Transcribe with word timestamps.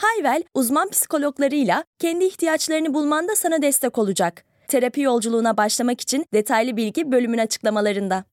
Hayvel, 0.00 0.42
uzman 0.54 0.90
psikologlarıyla 0.90 1.84
kendi 1.98 2.24
ihtiyaçlarını 2.24 2.94
bulmanda 2.94 3.36
sana 3.36 3.62
destek 3.62 3.98
olacak. 3.98 4.44
Terapi 4.68 5.00
yolculuğuna 5.00 5.56
başlamak 5.56 6.00
için 6.00 6.26
detaylı 6.32 6.76
bilgi 6.76 7.12
bölümün 7.12 7.38
açıklamalarında. 7.38 8.24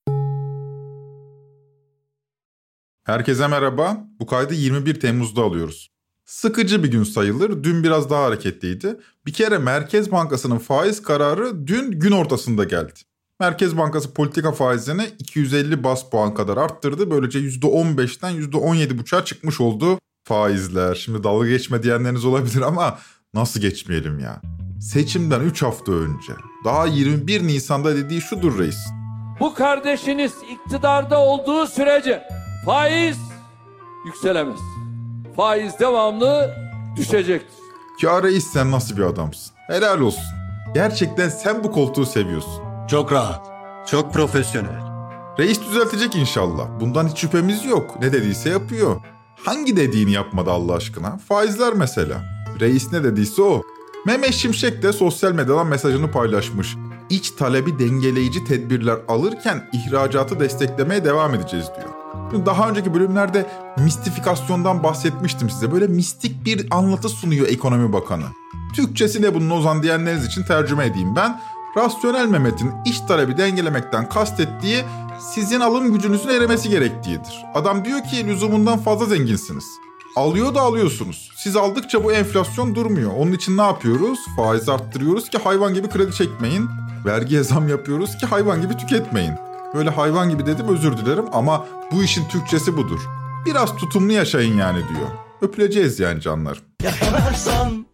Herkese 3.03 3.47
merhaba. 3.47 3.97
Bu 4.19 4.25
kaydı 4.25 4.53
21 4.53 4.99
Temmuz'da 4.99 5.41
alıyoruz. 5.41 5.89
Sıkıcı 6.25 6.83
bir 6.83 6.91
gün 6.91 7.03
sayılır. 7.03 7.63
Dün 7.63 7.83
biraz 7.83 8.09
daha 8.09 8.23
hareketliydi. 8.23 8.99
Bir 9.25 9.33
kere 9.33 9.57
Merkez 9.57 10.11
Bankası'nın 10.11 10.57
faiz 10.57 11.01
kararı 11.01 11.67
dün 11.67 11.91
gün 11.91 12.11
ortasında 12.11 12.63
geldi. 12.63 12.99
Merkez 13.39 13.77
Bankası 13.77 14.13
politika 14.13 14.51
faizini 14.51 15.05
250 15.19 15.83
bas 15.83 16.09
puan 16.09 16.33
kadar 16.33 16.57
arttırdı. 16.57 17.11
Böylece 17.11 17.39
%15'ten 17.39 18.31
%17,5'a 18.31 19.25
çıkmış 19.25 19.61
oldu 19.61 19.99
faizler. 20.25 20.95
Şimdi 20.95 21.23
dalga 21.23 21.47
geçme 21.47 21.83
diyenleriniz 21.83 22.25
olabilir 22.25 22.61
ama 22.61 22.97
nasıl 23.33 23.61
geçmeyelim 23.61 24.19
ya? 24.19 24.41
Seçimden 24.81 25.39
3 25.41 25.61
hafta 25.63 25.91
önce 25.91 26.33
daha 26.65 26.85
21 26.85 27.47
Nisan'da 27.47 27.95
dediği 27.95 28.21
şudur 28.21 28.59
reis. 28.59 28.77
Bu 29.39 29.53
kardeşiniz 29.53 30.33
iktidarda 30.51 31.19
olduğu 31.19 31.67
sürece 31.67 32.23
faiz 32.65 33.17
yükselemez. 34.05 34.59
Faiz 35.35 35.79
devamlı 35.79 36.55
düşecektir. 36.95 37.55
Ya 38.01 38.23
reis 38.23 38.47
sen 38.53 38.71
nasıl 38.71 38.97
bir 38.97 39.01
adamsın? 39.01 39.53
Helal 39.67 39.99
olsun. 39.99 40.23
Gerçekten 40.73 41.29
sen 41.29 41.63
bu 41.63 41.71
koltuğu 41.71 42.05
seviyorsun. 42.05 42.63
Çok 42.87 43.11
rahat, 43.11 43.47
çok 43.87 44.13
profesyonel. 44.13 44.85
Reis 45.39 45.61
düzeltecek 45.61 46.15
inşallah. 46.15 46.79
Bundan 46.79 47.07
hiç 47.07 47.17
şüphemiz 47.17 47.65
yok. 47.65 48.01
Ne 48.01 48.13
dediyse 48.13 48.49
yapıyor. 48.49 49.01
Hangi 49.43 49.77
dediğini 49.77 50.11
yapmadı 50.11 50.51
Allah 50.51 50.73
aşkına? 50.73 51.17
Faizler 51.17 51.73
mesela. 51.73 52.23
Reis 52.59 52.91
ne 52.91 53.03
dediyse 53.03 53.41
o. 53.41 53.61
Mehmet 54.05 54.33
Şimşek 54.33 54.83
de 54.83 54.93
sosyal 54.93 55.31
medyadan 55.31 55.67
mesajını 55.67 56.11
paylaşmış. 56.11 56.75
İç 57.09 57.31
talebi 57.31 57.79
dengeleyici 57.79 58.43
tedbirler 58.43 58.97
alırken 59.07 59.69
ihracatı 59.73 60.39
desteklemeye 60.39 61.05
devam 61.05 61.35
edeceğiz 61.35 61.65
diyor. 61.75 62.45
Daha 62.45 62.69
önceki 62.69 62.93
bölümlerde 62.93 63.45
mistifikasyondan 63.77 64.83
bahsetmiştim 64.83 65.49
size. 65.49 65.71
Böyle 65.71 65.87
mistik 65.87 66.45
bir 66.45 66.67
anlatı 66.71 67.09
sunuyor 67.09 67.47
ekonomi 67.47 67.93
bakanı. 67.93 68.25
Türkçesi 68.75 69.21
ne 69.21 69.33
bunun 69.33 69.49
Ozan 69.49 69.83
diyenleriniz 69.83 70.25
için 70.25 70.43
tercüme 70.43 70.85
edeyim 70.85 71.15
ben. 71.15 71.41
Rasyonel 71.77 72.27
Mehmet'in 72.27 72.71
iç 72.85 72.99
talebi 72.99 73.37
dengelemekten 73.37 74.09
kastettiği 74.09 74.83
sizin 75.19 75.59
alım 75.59 75.93
gücünüzün 75.93 76.29
erimesi 76.29 76.69
gerektiğidir. 76.69 77.45
Adam 77.53 77.85
diyor 77.85 78.03
ki 78.03 78.27
lüzumundan 78.27 78.79
fazla 78.79 79.05
zenginsiniz. 79.05 79.65
Alıyor 80.15 80.55
da 80.55 80.61
alıyorsunuz. 80.61 81.29
Siz 81.35 81.55
aldıkça 81.55 82.03
bu 82.03 82.13
enflasyon 82.13 82.75
durmuyor. 82.75 83.11
Onun 83.17 83.31
için 83.31 83.57
ne 83.57 83.61
yapıyoruz? 83.61 84.19
Faiz 84.37 84.69
arttırıyoruz 84.69 85.29
ki 85.29 85.37
hayvan 85.37 85.73
gibi 85.73 85.89
kredi 85.89 86.15
çekmeyin. 86.15 86.69
Vergiye 87.05 87.43
zam 87.43 87.67
yapıyoruz 87.67 88.17
ki 88.17 88.25
hayvan 88.25 88.61
gibi 88.61 88.77
tüketmeyin. 88.77 89.33
Böyle 89.75 89.89
hayvan 89.89 90.29
gibi 90.29 90.45
dedim 90.45 90.67
özür 90.67 90.97
dilerim 90.97 91.25
ama 91.33 91.67
bu 91.91 92.03
işin 92.03 92.27
Türkçesi 92.27 92.77
budur. 92.77 92.99
Biraz 93.45 93.75
tutumlu 93.75 94.11
yaşayın 94.11 94.57
yani 94.57 94.77
diyor. 94.77 95.07
Öpüleceğiz 95.41 95.99
yani 95.99 96.21
canlar. 96.21 96.63
Yakalarsan 96.83 97.85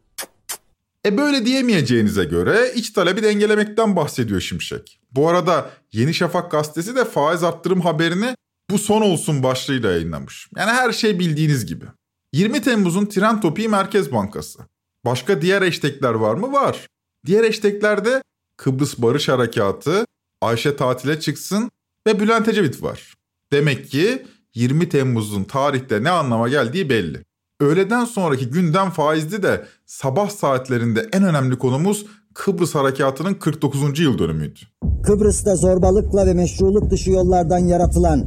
e 1.05 1.17
böyle 1.17 1.45
diyemeyeceğinize 1.45 2.23
göre 2.23 2.71
iç 2.75 2.89
talebi 2.89 3.23
dengelemekten 3.23 3.95
bahsediyor 3.95 4.41
Şimşek. 4.41 5.00
Bu 5.11 5.29
arada 5.29 5.69
Yeni 5.91 6.13
Şafak 6.13 6.51
gazetesi 6.51 6.95
de 6.95 7.05
faiz 7.05 7.43
arttırım 7.43 7.81
haberini 7.81 8.35
bu 8.69 8.77
son 8.77 9.01
olsun 9.01 9.43
başlığıyla 9.43 9.91
yayınlamış. 9.91 10.47
Yani 10.57 10.71
her 10.71 10.91
şey 10.91 11.19
bildiğiniz 11.19 11.65
gibi. 11.65 11.85
20 12.33 12.61
Temmuz'un 12.61 13.05
tren 13.05 13.41
topiği 13.41 13.69
Merkez 13.69 14.11
Bankası. 14.11 14.59
Başka 15.05 15.41
diğer 15.41 15.61
eştekler 15.61 16.13
var 16.13 16.35
mı? 16.35 16.53
Var. 16.53 16.87
Diğer 17.25 17.43
eşteklerde 17.43 18.23
Kıbrıs 18.57 18.97
Barış 18.97 19.29
Harekatı, 19.29 20.05
Ayşe 20.41 20.75
tatile 20.75 21.19
çıksın 21.19 21.71
ve 22.07 22.19
Bülent 22.19 22.47
Ecevit 22.47 22.83
var. 22.83 23.13
Demek 23.51 23.89
ki 23.89 24.25
20 24.55 24.89
Temmuz'un 24.89 25.43
tarihte 25.43 26.03
ne 26.03 26.09
anlama 26.09 26.49
geldiği 26.49 26.89
belli. 26.89 27.23
Öğleden 27.59 28.05
sonraki 28.05 28.49
gündem 28.49 28.89
faizdi 28.89 29.43
de 29.43 29.67
sabah 29.85 30.29
saatlerinde 30.29 31.09
en 31.11 31.23
önemli 31.23 31.57
konumuz 31.57 32.05
Kıbrıs 32.33 32.75
Harekatı'nın 32.75 33.33
49. 33.33 33.99
yıl 33.99 34.17
dönümüydü. 34.17 34.59
Kıbrıs'ta 35.03 35.55
zorbalıkla 35.55 36.25
ve 36.25 36.33
meşruluk 36.33 36.89
dışı 36.89 37.11
yollardan 37.11 37.57
yaratılan 37.57 38.23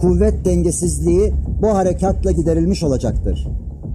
kuvvet 0.00 0.44
dengesizliği 0.44 1.34
bu 1.62 1.76
harekatla 1.76 2.30
giderilmiş 2.30 2.82
olacaktır. 2.82 3.46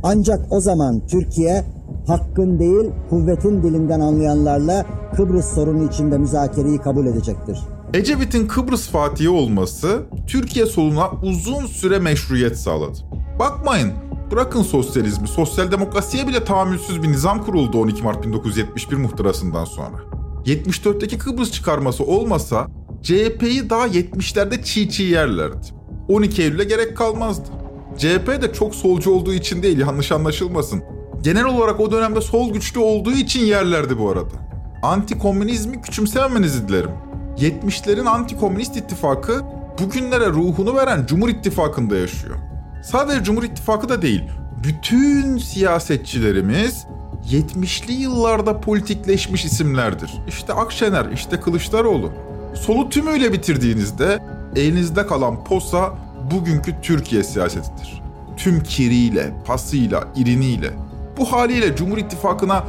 Ancak 0.03 0.51
o 0.51 0.59
zaman 0.59 1.07
Türkiye 1.07 1.63
hakkın 2.07 2.59
değil 2.59 2.91
kuvvetin 3.09 3.63
dilinden 3.63 4.00
anlayanlarla 4.00 4.85
Kıbrıs 5.16 5.45
sorunu 5.45 5.88
içinde 5.88 6.17
müzakereyi 6.17 6.77
kabul 6.77 7.05
edecektir. 7.05 7.59
Ecevit'in 7.94 8.47
Kıbrıs 8.47 8.89
Fatihi 8.89 9.29
olması 9.29 10.01
Türkiye 10.27 10.66
soluna 10.66 11.11
uzun 11.23 11.66
süre 11.66 12.00
meşruiyet 12.00 12.57
sağladı. 12.57 12.97
Bakmayın 13.39 13.91
Bırakın 14.31 14.64
sosyalizmi, 14.64 15.28
sosyal 15.28 15.72
demokrasiye 15.72 16.28
bile 16.28 16.44
tahammülsüz 16.44 17.03
bir 17.03 17.12
nizam 17.12 17.46
kuruldu 17.46 17.81
12 17.81 18.03
Mart 18.03 18.24
1971 18.24 18.97
muhtırasından 18.97 19.66
sonra. 19.66 19.97
74'teki 20.46 21.18
Kıbrıs 21.18 21.52
çıkarması 21.52 22.03
olmasa 22.03 22.68
CHP'yi 23.02 23.69
daha 23.69 23.88
70'lerde 23.88 24.64
çiğ 24.64 24.90
çiğ 24.90 25.03
yerlerdi. 25.03 25.68
12 26.09 26.42
Eylül'e 26.42 26.64
gerek 26.64 26.97
kalmazdı. 26.97 27.50
CHP 27.97 28.42
de 28.42 28.53
çok 28.53 28.75
solcu 28.75 29.12
olduğu 29.12 29.34
için 29.34 29.64
değil 29.64 29.80
yanlış 29.80 30.12
anlaşılmasın. 30.12 30.84
Genel 31.22 31.46
olarak 31.46 31.80
o 31.80 31.92
dönemde 31.92 32.22
sol 32.22 32.53
güçlü 32.53 32.80
olduğu 32.80 33.12
için 33.12 33.46
yerlerdi 33.46 34.00
bu 34.00 34.09
arada. 34.09 34.36
Anti-komünizmi 34.84 35.81
küçümsememenizi 35.81 36.68
dilerim. 36.68 36.92
70'lerin 37.38 38.08
anti-komünist 38.08 38.80
ittifakı 38.80 39.42
bugünlere 39.81 40.28
ruhunu 40.28 40.75
veren 40.75 41.06
Cumhur 41.06 41.30
İttifakı'nda 41.30 41.98
yaşıyor. 41.98 42.50
Sadece 42.81 43.24
Cumhur 43.24 43.44
İttifakı 43.44 43.90
da 43.90 44.02
değil, 44.02 44.24
bütün 44.64 45.38
siyasetçilerimiz 45.38 46.86
70'li 47.30 47.94
yıllarda 47.94 48.62
politikleşmiş 48.62 49.46
isimlerdir. 49.46 50.12
İşte 50.28 50.53
Akşener, 50.53 51.06
işte 51.14 51.40
Kılıçdaroğlu. 51.40 52.12
Solu 52.53 52.90
tümüyle 52.90 53.34
bitirdiğinizde 53.34 54.19
elinizde 54.56 55.08
kalan 55.08 55.44
posa 55.44 55.94
bugünkü 56.31 56.75
Türkiye 56.81 57.24
siyasetidir. 57.24 58.02
Tüm 58.38 58.64
kiriyle, 58.64 59.34
pasıyla, 59.46 60.03
iriniyle. 60.16 60.74
Bu 61.18 61.31
haliyle 61.31 61.75
Cumhur 61.75 61.98
İttifakı'na 61.98 62.63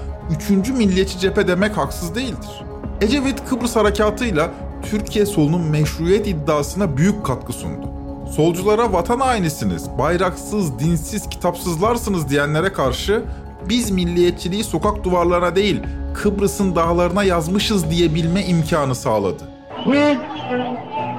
3. 0.51 0.69
milliyetçi 0.69 1.19
cephe 1.19 1.49
demek 1.49 1.77
haksız 1.77 2.15
değildir. 2.15 2.65
Ecevit 3.01 3.49
Kıbrıs 3.49 3.77
harekatıyla 3.77 4.51
Türkiye 4.91 5.27
solunun 5.27 5.63
meşruiyet 5.63 6.27
iddiasına 6.27 6.97
büyük 6.97 7.27
katkı 7.27 7.53
sundu 7.53 8.02
solculara 8.37 8.93
vatan 8.93 9.21
hainisiniz, 9.21 9.99
bayraksız, 9.99 10.79
dinsiz, 10.79 11.29
kitapsızlarsınız 11.29 12.29
diyenlere 12.29 12.73
karşı 12.73 13.23
biz 13.69 13.91
milliyetçiliği 13.91 14.65
sokak 14.65 15.05
duvarlarına 15.05 15.57
değil 15.57 15.83
Kıbrıs'ın 16.15 16.77
dağlarına 16.77 17.25
yazmışız 17.25 17.91
diyebilme 17.91 18.43
imkanı 18.45 18.95
sağladı. 18.95 19.43
Biz 19.87 20.19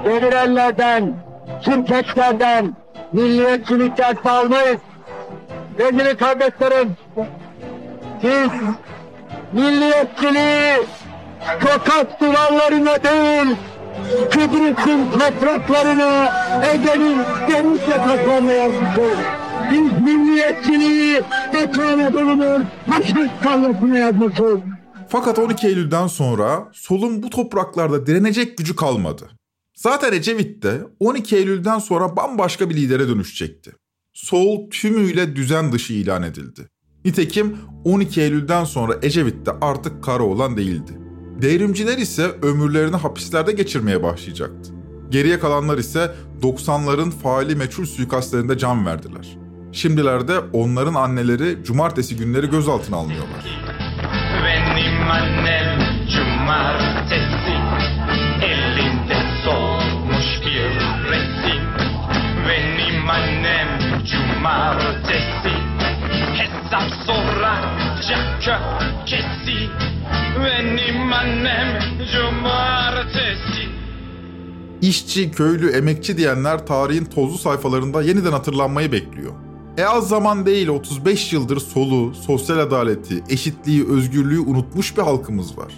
devirenlerden, 0.06 1.14
sürkeçlerden, 1.62 2.76
milliyetçilikten 3.14 4.16
almayız. 4.26 4.80
Sevgili 5.78 6.18
kardeşlerim, 6.18 6.98
siz 8.22 8.50
milliyetçiliği 9.54 10.88
sokak 11.62 12.22
duvarlarına 12.22 13.04
değil, 13.04 13.56
Kıbrıs'ın 14.32 15.12
topraklarını 15.12 16.30
Ege'nin 16.74 17.18
denizle 17.52 17.98
kazanmaya 17.98 18.58
yazmışız. 18.64 19.18
Biz 19.72 20.02
milliyetçiliği 20.02 21.22
Batı 21.54 21.86
Anadolu'nun 21.86 22.66
Haçlık 22.90 23.44
tarlasına 23.44 23.98
yazmışız. 23.98 24.60
Fakat 25.10 25.40
12 25.40 25.68
Eylül'den 25.68 26.08
sonra 26.08 26.70
solun 26.74 27.24
bu 27.24 27.30
topraklarda 27.30 28.06
direnecek 28.06 28.58
gücü 28.58 28.76
kalmadı. 28.76 29.30
Zaten 29.76 30.14
Ecevit 30.14 30.64
de 30.64 30.82
12 31.00 31.36
Eylül'den 31.36 31.80
sonra 31.80 32.16
bambaşka 32.16 32.70
bir 32.70 32.76
lidere 32.76 33.08
dönüşecekti. 33.08 33.72
Sol 34.14 34.70
tümüyle 34.70 35.36
düzen 35.36 35.72
dışı 35.72 35.94
ilan 35.94 36.24
edildi. 36.24 36.70
Nitekim 37.06 37.58
12 37.84 38.22
Eylül'den 38.22 38.64
sonra 38.64 38.94
Ecevit 39.02 39.46
de 39.46 39.52
artık 39.62 40.04
Karaoğlan 40.04 40.58
değildi. 40.58 40.92
Devrimciler 41.42 41.98
ise 41.98 42.24
ömürlerini 42.42 42.96
hapislerde 42.96 43.52
geçirmeye 43.52 44.04
başlayacaktı. 44.04 44.72
Geriye 45.10 45.40
kalanlar 45.40 45.78
ise 45.78 46.12
90'ların 46.42 47.12
faali 47.12 47.56
meçhul 47.56 47.86
suikastlerinde 47.86 48.58
can 48.58 48.86
verdiler. 48.86 49.38
Şimdilerde 49.72 50.40
onların 50.54 50.94
anneleri 50.94 51.64
cumartesi 51.64 52.16
günleri 52.18 52.50
gözaltına 52.50 52.98
alınıyorlar. 52.98 53.64
Benim 54.46 55.12
annem 55.12 55.80
cumartesi 56.08 57.54
elinde 58.46 59.18
solmuş 59.46 60.26
bir 60.46 60.70
resim. 61.12 61.64
Benim 62.50 63.10
annem 63.10 63.68
cumartesi 64.06 65.54
hesap 66.38 66.92
soracak 67.06 68.42
kökesi. 68.42 69.33
Annem 71.44 71.98
cumartesi. 72.14 73.70
İşçi, 74.82 75.32
köylü, 75.32 75.72
emekçi 75.72 76.18
diyenler 76.18 76.66
tarihin 76.68 77.06
tozlu 77.06 77.38
sayfalarında 77.38 78.02
yeniden 78.02 78.32
hatırlanmayı 78.32 78.92
bekliyor. 78.92 79.32
E 79.78 79.86
az 79.86 80.10
zaman 80.10 80.46
değil 80.46 80.68
35 80.68 81.34
yıldır 81.34 81.60
solu, 81.60 82.14
sosyal 82.16 82.58
adaleti, 82.58 83.24
eşitliği, 83.30 83.88
özgürlüğü 83.88 84.40
unutmuş 84.40 84.98
bir 84.98 85.02
halkımız 85.02 85.58
var. 85.58 85.74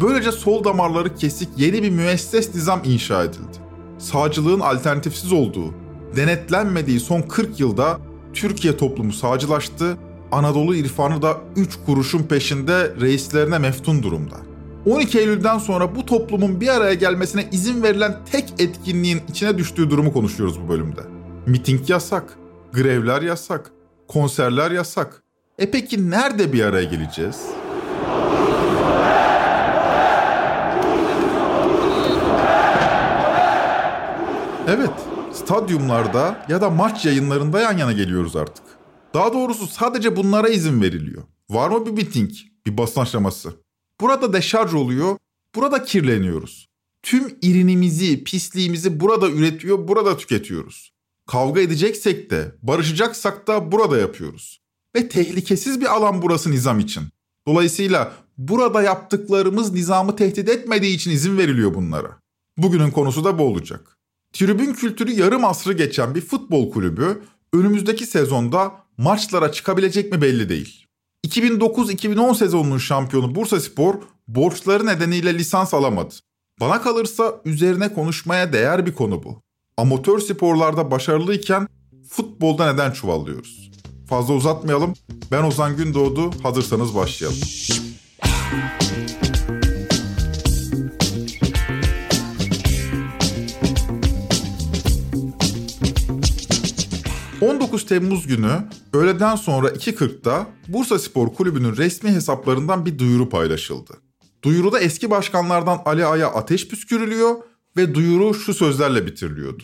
Böylece 0.00 0.32
sol 0.32 0.64
damarları 0.64 1.14
kesik 1.14 1.48
yeni 1.56 1.82
bir 1.82 1.90
müesses 1.90 2.54
nizam 2.54 2.80
inşa 2.84 3.24
edildi. 3.24 3.58
Sağcılığın 3.98 4.60
alternatifsiz 4.60 5.32
olduğu, 5.32 5.74
denetlenmediği 6.16 7.00
son 7.00 7.22
40 7.22 7.60
yılda 7.60 7.98
Türkiye 8.34 8.76
toplumu 8.76 9.12
sağcılaştı, 9.12 9.96
Anadolu 10.32 10.74
irfanı 10.74 11.22
da 11.22 11.36
3 11.56 11.78
kuruşun 11.86 12.22
peşinde 12.22 12.94
reislerine 13.00 13.58
meftun 13.58 14.02
durumda. 14.02 14.49
12 14.86 15.18
Eylül'den 15.18 15.58
sonra 15.58 15.96
bu 15.96 16.06
toplumun 16.06 16.60
bir 16.60 16.68
araya 16.68 16.94
gelmesine 16.94 17.48
izin 17.52 17.82
verilen 17.82 18.16
tek 18.32 18.54
etkinliğin 18.58 19.22
içine 19.28 19.58
düştüğü 19.58 19.90
durumu 19.90 20.12
konuşuyoruz 20.12 20.60
bu 20.64 20.68
bölümde. 20.68 21.00
Miting 21.46 21.90
yasak, 21.90 22.38
grevler 22.72 23.22
yasak, 23.22 23.70
konserler 24.08 24.70
yasak. 24.70 25.22
E 25.58 25.70
peki 25.70 26.10
nerede 26.10 26.52
bir 26.52 26.64
araya 26.64 26.84
geleceğiz? 26.84 27.46
Evet, 34.68 34.90
stadyumlarda 35.32 36.46
ya 36.48 36.60
da 36.60 36.70
maç 36.70 37.06
yayınlarında 37.06 37.60
yan 37.60 37.78
yana 37.78 37.92
geliyoruz 37.92 38.36
artık. 38.36 38.64
Daha 39.14 39.32
doğrusu 39.32 39.66
sadece 39.66 40.16
bunlara 40.16 40.48
izin 40.48 40.82
veriliyor. 40.82 41.22
Var 41.50 41.68
mı 41.68 41.86
bir 41.86 41.92
miting, 41.92 42.30
bir 42.66 42.76
basın 42.76 43.00
aşaması? 43.00 43.52
Burada 44.00 44.32
deşarj 44.32 44.74
oluyor, 44.74 45.16
burada 45.54 45.84
kirleniyoruz. 45.84 46.66
Tüm 47.02 47.38
irinimizi, 47.42 48.24
pisliğimizi 48.24 49.00
burada 49.00 49.30
üretiyor, 49.30 49.88
burada 49.88 50.16
tüketiyoruz. 50.16 50.92
Kavga 51.26 51.60
edeceksek 51.60 52.30
de, 52.30 52.54
barışacaksak 52.62 53.46
da 53.46 53.72
burada 53.72 53.98
yapıyoruz. 53.98 54.60
Ve 54.96 55.08
tehlikesiz 55.08 55.80
bir 55.80 55.86
alan 55.86 56.22
burası 56.22 56.50
nizam 56.50 56.80
için. 56.80 57.02
Dolayısıyla 57.46 58.12
burada 58.38 58.82
yaptıklarımız 58.82 59.72
nizamı 59.72 60.16
tehdit 60.16 60.48
etmediği 60.48 60.96
için 60.96 61.10
izin 61.10 61.38
veriliyor 61.38 61.74
bunlara. 61.74 62.20
Bugünün 62.56 62.90
konusu 62.90 63.24
da 63.24 63.38
bu 63.38 63.42
olacak. 63.42 63.98
Tribün 64.32 64.72
kültürü 64.72 65.12
yarım 65.12 65.44
asrı 65.44 65.72
geçen 65.72 66.14
bir 66.14 66.20
futbol 66.20 66.70
kulübü 66.70 67.22
önümüzdeki 67.52 68.06
sezonda 68.06 68.72
maçlara 68.98 69.52
çıkabilecek 69.52 70.12
mi 70.12 70.22
belli 70.22 70.48
değil. 70.48 70.86
2009-2010 71.26 72.34
sezonunun 72.34 72.78
şampiyonu 72.78 73.34
Bursaspor 73.34 73.94
borçları 74.28 74.86
nedeniyle 74.86 75.34
lisans 75.34 75.74
alamadı. 75.74 76.14
Bana 76.60 76.82
kalırsa 76.82 77.40
üzerine 77.44 77.94
konuşmaya 77.94 78.52
değer 78.52 78.86
bir 78.86 78.94
konu 78.94 79.24
bu. 79.24 79.42
Amatör 79.76 80.18
sporlarda 80.18 80.90
başarılıyken 80.90 81.68
futbolda 82.08 82.72
neden 82.72 82.90
çuvallıyoruz? 82.90 83.70
Fazla 84.08 84.34
uzatmayalım. 84.34 84.94
Ben 85.30 85.42
Ozan 85.42 85.76
Gündoğdu. 85.76 86.30
Hazırsanız 86.42 86.94
başlayalım. 86.94 87.38
19 97.40 97.86
Temmuz 97.86 98.26
günü 98.26 98.50
öğleden 98.92 99.36
sonra 99.36 99.68
2.40'da 99.68 100.46
Bursa 100.68 100.98
Spor 100.98 101.34
Kulübü'nün 101.34 101.76
resmi 101.76 102.10
hesaplarından 102.10 102.86
bir 102.86 102.98
duyuru 102.98 103.28
paylaşıldı. 103.28 103.92
Duyuruda 104.42 104.80
eski 104.80 105.10
başkanlardan 105.10 105.78
Ali 105.84 106.06
Ay'a 106.06 106.28
ateş 106.28 106.68
püskürülüyor 106.68 107.36
ve 107.76 107.94
duyuru 107.94 108.34
şu 108.34 108.54
sözlerle 108.54 109.06
bitiriliyordu. 109.06 109.62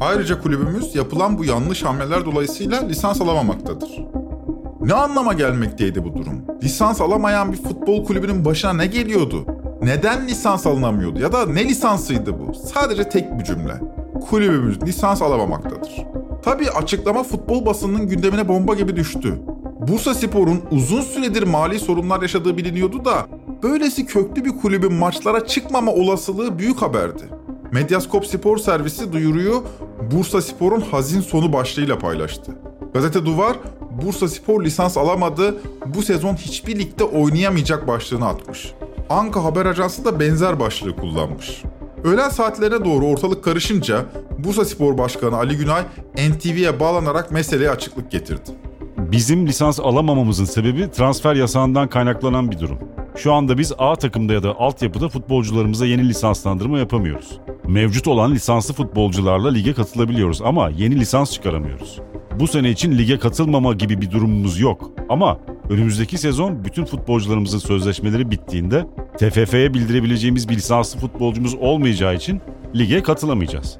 Ayrıca 0.00 0.42
kulübümüz 0.42 0.94
yapılan 0.94 1.38
bu 1.38 1.44
yanlış 1.44 1.82
hamleler 1.82 2.24
dolayısıyla 2.24 2.86
lisans 2.86 3.20
alamamaktadır. 3.20 3.90
Ne 4.80 4.94
anlama 4.94 5.32
gelmekteydi 5.32 6.04
bu 6.04 6.14
durum? 6.14 6.44
Lisans 6.62 7.00
alamayan 7.00 7.52
bir 7.52 7.62
futbol 7.62 8.04
kulübünün 8.04 8.44
başına 8.44 8.72
ne 8.72 8.86
geliyordu? 8.86 9.46
Neden 9.82 10.28
lisans 10.28 10.66
alınamıyordu 10.66 11.20
ya 11.20 11.32
da 11.32 11.46
ne 11.46 11.64
lisansıydı 11.64 12.38
bu? 12.38 12.54
Sadece 12.54 13.08
tek 13.08 13.38
bir 13.38 13.44
cümle. 13.44 13.80
Kulübümüz 14.30 14.82
lisans 14.82 15.22
alamamaktadır. 15.22 16.06
Tabii 16.46 16.70
açıklama 16.70 17.22
futbol 17.22 17.66
basınının 17.66 18.08
gündemine 18.08 18.48
bomba 18.48 18.74
gibi 18.74 18.96
düştü. 18.96 19.34
Bursa 19.88 20.14
Spor'un 20.14 20.62
uzun 20.70 21.00
süredir 21.00 21.42
mali 21.42 21.78
sorunlar 21.78 22.22
yaşadığı 22.22 22.56
biliniyordu 22.56 23.04
da 23.04 23.26
böylesi 23.62 24.06
köklü 24.06 24.44
bir 24.44 24.50
kulübün 24.50 24.92
maçlara 24.92 25.46
çıkmama 25.46 25.92
olasılığı 25.92 26.58
büyük 26.58 26.82
haberdi. 26.82 27.22
Medyaskop 27.72 28.26
Spor 28.26 28.58
Servisi 28.58 29.12
duyuruyu 29.12 29.64
Bursa 30.12 30.42
Spor'un 30.42 30.80
hazin 30.80 31.20
sonu 31.20 31.52
başlığıyla 31.52 31.98
paylaştı. 31.98 32.52
Gazete 32.94 33.26
Duvar, 33.26 33.56
Bursa 34.02 34.28
Spor 34.28 34.64
lisans 34.64 34.96
alamadı, 34.96 35.56
bu 35.86 36.02
sezon 36.02 36.34
hiçbir 36.34 36.78
ligde 36.78 37.04
oynayamayacak 37.04 37.88
başlığını 37.88 38.26
atmış. 38.26 38.72
Anka 39.10 39.44
Haber 39.44 39.66
Ajansı 39.66 40.04
da 40.04 40.20
benzer 40.20 40.60
başlığı 40.60 40.96
kullanmış. 40.96 41.62
Öğlen 42.06 42.28
saatlerine 42.28 42.84
doğru 42.84 43.06
ortalık 43.06 43.44
karışınca 43.44 44.04
Bursa 44.38 44.64
Spor 44.64 44.98
Başkanı 44.98 45.36
Ali 45.36 45.56
Günay 45.56 45.82
NTV'ye 46.14 46.80
bağlanarak 46.80 47.30
meseleye 47.30 47.70
açıklık 47.70 48.10
getirdi. 48.10 48.50
Bizim 48.98 49.46
lisans 49.46 49.80
alamamamızın 49.80 50.44
sebebi 50.44 50.90
transfer 50.90 51.34
yasağından 51.34 51.88
kaynaklanan 51.88 52.50
bir 52.50 52.58
durum. 52.58 52.78
Şu 53.16 53.32
anda 53.32 53.58
biz 53.58 53.72
A 53.78 53.96
takımda 53.96 54.32
ya 54.32 54.42
da 54.42 54.56
altyapıda 54.58 55.08
futbolcularımıza 55.08 55.86
yeni 55.86 56.08
lisanslandırma 56.08 56.78
yapamıyoruz. 56.78 57.40
Mevcut 57.68 58.08
olan 58.08 58.34
lisanslı 58.34 58.74
futbolcularla 58.74 59.50
lige 59.50 59.74
katılabiliyoruz 59.74 60.42
ama 60.42 60.70
yeni 60.70 61.00
lisans 61.00 61.32
çıkaramıyoruz. 61.32 62.00
Bu 62.40 62.46
sene 62.46 62.70
için 62.70 62.98
lige 62.98 63.18
katılmama 63.18 63.72
gibi 63.72 64.00
bir 64.00 64.10
durumumuz 64.10 64.60
yok. 64.60 64.90
Ama 65.08 65.38
önümüzdeki 65.70 66.18
sezon 66.18 66.64
bütün 66.64 66.84
futbolcularımızın 66.84 67.58
sözleşmeleri 67.58 68.30
bittiğinde 68.30 68.86
TFF'ye 69.18 69.74
bildirebileceğimiz 69.74 70.48
bir 70.48 70.56
lisanslı 70.56 71.00
futbolcumuz 71.00 71.54
olmayacağı 71.54 72.14
için 72.14 72.40
lige 72.74 73.02
katılamayacağız. 73.02 73.78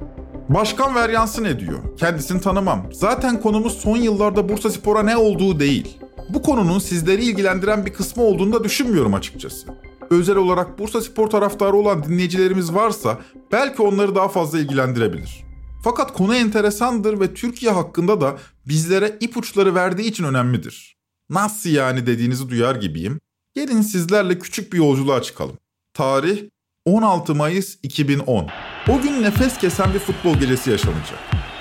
Başkan 0.49 0.95
Veryans'ı 0.95 1.43
ne 1.43 1.61
diyor? 1.61 1.79
Kendisini 1.97 2.41
tanımam. 2.41 2.83
Zaten 2.93 3.41
konumuz 3.41 3.79
son 3.79 3.97
yıllarda 3.97 4.49
Bursa 4.49 4.71
Spor'a 4.71 5.03
ne 5.03 5.17
olduğu 5.17 5.61
değil. 5.61 5.99
Bu 6.29 6.43
konunun 6.43 6.79
sizleri 6.79 7.25
ilgilendiren 7.25 7.87
bir 7.87 7.93
kısmı 7.93 8.23
olduğunu 8.23 8.53
da 8.53 8.65
düşünmüyorum 8.65 9.15
açıkçası. 9.15 9.67
Özel 10.11 10.37
olarak 10.37 10.79
Bursa 10.79 11.01
Spor 11.01 11.31
taraftarı 11.31 11.77
olan 11.77 12.05
dinleyicilerimiz 12.05 12.75
varsa 12.75 13.19
belki 13.53 13.83
onları 13.83 14.15
daha 14.15 14.29
fazla 14.29 14.59
ilgilendirebilir. 14.59 15.45
Fakat 15.85 16.13
konu 16.13 16.35
enteresandır 16.35 17.21
ve 17.21 17.35
Türkiye 17.35 17.73
hakkında 17.73 18.21
da 18.21 18.37
bizlere 18.69 19.17
ipuçları 19.21 19.75
verdiği 19.75 20.09
için 20.09 20.25
önemlidir. 20.25 20.96
Nasıl 21.31 21.71
yani 21.71 22.07
dediğinizi 22.07 22.49
duyar 22.49 22.75
gibiyim. 22.75 23.21
Gelin 23.55 23.83
sizlerle 23.83 24.39
küçük 24.39 24.73
bir 24.73 24.79
yolculuğa 24.79 25.23
çıkalım. 25.23 25.59
Tarih 25.95 26.43
16 26.85 27.35
Mayıs 27.35 27.77
2010. 27.83 28.49
O 28.89 29.01
gün 29.01 29.23
nefes 29.23 29.59
kesen 29.59 29.95
bir 29.95 29.99
futbol 29.99 30.35
gecesi 30.35 30.71
yaşanacak. 30.71 31.19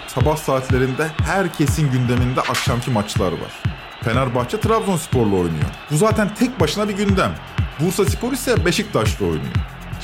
Sabah 0.07 0.37
saatlerinde 0.37 1.07
herkesin 1.07 1.91
gündeminde 1.91 2.41
akşamki 2.41 2.91
maçlar 2.91 3.31
var. 3.31 3.63
Fenerbahçe 4.03 4.59
Trabzonspor'la 4.59 5.35
oynuyor. 5.35 5.65
Bu 5.91 5.97
zaten 5.97 6.35
tek 6.35 6.59
başına 6.59 6.89
bir 6.89 6.93
gündem. 6.93 7.35
Bursa 7.79 8.05
Spor 8.05 8.33
ise 8.33 8.65
Beşiktaş'la 8.65 9.25
oynuyor. 9.25 9.53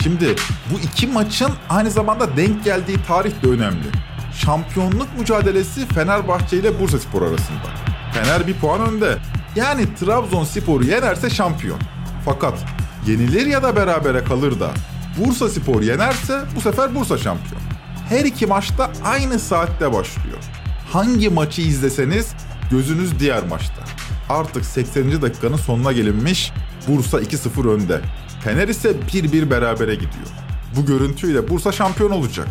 Şimdi 0.03 0.35
bu 0.73 0.79
iki 0.79 1.07
maçın 1.07 1.51
aynı 1.69 1.91
zamanda 1.91 2.37
denk 2.37 2.63
geldiği 2.63 2.97
tarih 3.07 3.43
de 3.43 3.47
önemli. 3.47 3.85
Şampiyonluk 4.35 5.19
mücadelesi 5.19 5.85
Fenerbahçe 5.85 6.57
ile 6.57 6.79
Bursa 6.79 6.99
Spor 6.99 7.21
arasında. 7.21 7.67
Fener 8.13 8.47
bir 8.47 8.53
puan 8.53 8.93
önde. 8.93 9.17
Yani 9.55 9.95
Trabzonspor'u 9.95 10.83
yenerse 10.83 11.29
şampiyon. 11.29 11.79
Fakat 12.25 12.53
yenilir 13.07 13.45
ya 13.45 13.63
da 13.63 13.75
berabere 13.75 14.23
kalır 14.23 14.59
da 14.59 14.71
Bursa 15.17 15.49
Spor 15.49 15.81
yenerse 15.81 16.41
bu 16.55 16.61
sefer 16.61 16.95
Bursa 16.95 17.17
şampiyon. 17.17 17.61
Her 18.09 18.25
iki 18.25 18.45
maçta 18.45 18.91
aynı 19.05 19.39
saatte 19.39 19.93
başlıyor. 19.93 20.37
Hangi 20.93 21.29
maçı 21.29 21.61
izleseniz 21.61 22.31
gözünüz 22.71 23.19
diğer 23.19 23.43
maçta. 23.43 23.81
Artık 24.29 24.65
80. 24.65 25.21
dakikanın 25.21 25.57
sonuna 25.57 25.91
gelinmiş. 25.91 26.51
Bursa 26.87 27.21
2-0 27.21 27.69
önde. 27.69 28.01
Fener 28.43 28.67
ise 28.67 28.89
1-1 29.13 29.49
berabere 29.49 29.95
gidiyor. 29.95 30.27
Bu 30.75 30.85
görüntüyle 30.85 31.49
Bursa 31.49 31.71
şampiyon 31.71 32.11
olacak. 32.11 32.47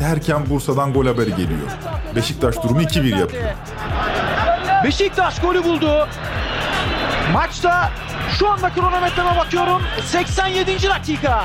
Derken 0.00 0.50
Bursa'dan 0.50 0.92
gol 0.92 1.06
haberi 1.06 1.30
geliyor. 1.30 1.70
Beşiktaş 2.16 2.54
durumu 2.62 2.82
2-1 2.82 3.18
yapıyor. 3.20 3.42
Beşiktaş 4.84 5.40
golü 5.40 5.64
buldu. 5.64 6.08
Maçta 7.32 7.90
şu 8.38 8.48
anda 8.48 8.70
kronometreme 8.70 9.36
bakıyorum. 9.36 9.82
87. 10.06 10.66
dakika. 10.90 11.44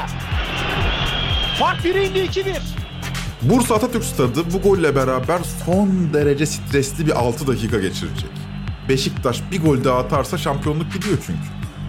Fark 1.59 1.85
1'e 1.85 2.05
indi 2.07 2.19
2-1. 2.19 2.55
Bursa 3.41 3.75
Atatürk 3.75 4.03
Stadı 4.03 4.53
bu 4.53 4.61
golle 4.61 4.95
beraber 4.95 5.39
son 5.65 6.13
derece 6.13 6.45
stresli 6.45 7.07
bir 7.07 7.19
6 7.19 7.47
dakika 7.47 7.79
geçirecek. 7.79 8.29
Beşiktaş 8.89 9.41
bir 9.51 9.61
gol 9.61 9.83
daha 9.83 9.99
atarsa 9.99 10.37
şampiyonluk 10.37 10.93
gidiyor 10.93 11.17
çünkü. 11.25 11.41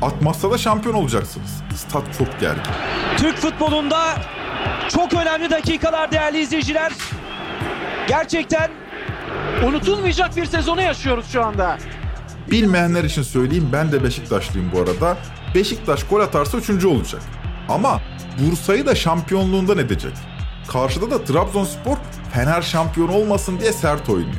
Atmazsa 0.02 0.50
da 0.50 0.58
şampiyon 0.58 0.94
olacaksınız. 0.94 1.62
Stat 1.76 2.02
çok 2.18 2.40
gergin. 2.40 2.62
Türk 3.16 3.36
futbolunda 3.36 4.14
çok 4.88 5.14
önemli 5.14 5.50
dakikalar 5.50 6.12
değerli 6.12 6.40
izleyiciler. 6.40 6.92
Gerçekten 8.08 8.70
unutulmayacak 9.66 10.36
bir 10.36 10.44
sezonu 10.46 10.82
yaşıyoruz 10.82 11.26
şu 11.32 11.44
anda. 11.44 11.78
Bilmeyenler 12.50 13.04
için 13.04 13.22
söyleyeyim 13.22 13.68
ben 13.72 13.92
de 13.92 14.04
Beşiktaşlıyım 14.04 14.72
bu 14.72 14.78
arada. 14.80 15.16
Beşiktaş 15.54 16.04
gol 16.04 16.20
atarsa 16.20 16.58
3. 16.58 16.84
olacak. 16.84 17.22
Ama 17.68 18.00
Bursa'yı 18.38 18.86
da 18.86 18.94
şampiyonluğundan 18.94 19.78
edecek. 19.78 20.12
Karşıda 20.68 21.10
da 21.10 21.24
Trabzonspor 21.24 21.96
Fener 22.32 22.62
şampiyon 22.62 23.08
olmasın 23.08 23.60
diye 23.60 23.72
sert 23.72 24.08
oynuyor. 24.08 24.36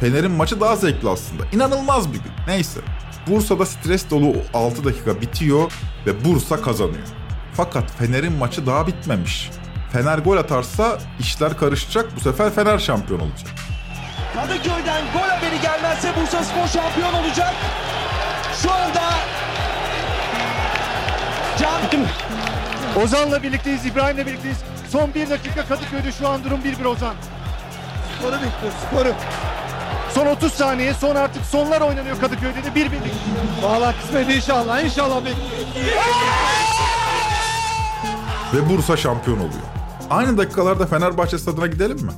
Fener'in 0.00 0.30
maçı 0.30 0.60
daha 0.60 0.76
zevkli 0.76 1.08
aslında. 1.08 1.42
İnanılmaz 1.52 2.08
bir 2.12 2.18
gün. 2.18 2.32
Neyse. 2.46 2.80
Bursa'da 3.26 3.66
stres 3.66 4.10
dolu 4.10 4.34
6 4.54 4.84
dakika 4.84 5.20
bitiyor 5.20 5.72
ve 6.06 6.24
Bursa 6.24 6.62
kazanıyor. 6.62 7.06
Fakat 7.54 7.90
Fener'in 7.98 8.32
maçı 8.32 8.66
daha 8.66 8.86
bitmemiş. 8.86 9.50
Fener 9.92 10.18
gol 10.18 10.36
atarsa 10.36 10.98
işler 11.20 11.56
karışacak. 11.56 12.16
Bu 12.16 12.20
sefer 12.20 12.50
Fener 12.54 12.78
şampiyon 12.78 13.20
olacak. 13.20 13.50
Kadıköy'den 14.34 15.02
gol 15.12 15.28
haberi 15.28 15.60
gelmezse 15.60 16.08
Bursa 16.16 16.44
Spor 16.44 16.68
şampiyon 16.68 17.14
olacak. 17.14 17.54
Şu 18.62 18.72
anda 18.72 19.02
Can 21.58 21.80
Ozan'la 23.02 23.42
birlikteyiz, 23.42 23.86
İbrahim'le 23.86 24.26
birlikteyiz. 24.26 24.58
Son 24.92 25.14
bir 25.14 25.30
dakika 25.30 25.66
Kadıköy'de 25.66 26.12
şu 26.12 26.28
an 26.28 26.44
durum 26.44 26.60
1-1 26.60 26.86
Ozan. 26.86 27.14
Skoru 28.18 28.32
bekliyoruz, 28.32 28.78
skoru. 28.86 29.12
Son 30.14 30.26
30 30.26 30.52
saniye, 30.52 30.94
son 30.94 31.16
artık 31.16 31.44
sonlar 31.44 31.80
oynanıyor 31.80 32.20
Kadıköy'de 32.20 32.64
de 32.64 32.68
1-1'lik. 32.68 33.12
Valla 33.62 33.94
kısmet 34.02 34.30
inşallah, 34.30 34.80
inşallah 34.84 35.20
Ve 38.54 38.68
Bursa 38.68 38.96
şampiyon 38.96 39.38
oluyor. 39.38 39.68
Aynı 40.10 40.38
dakikalarda 40.38 40.86
Fenerbahçe 40.86 41.38
stadına 41.38 41.66
gidelim 41.66 41.96
mi? 41.96 42.12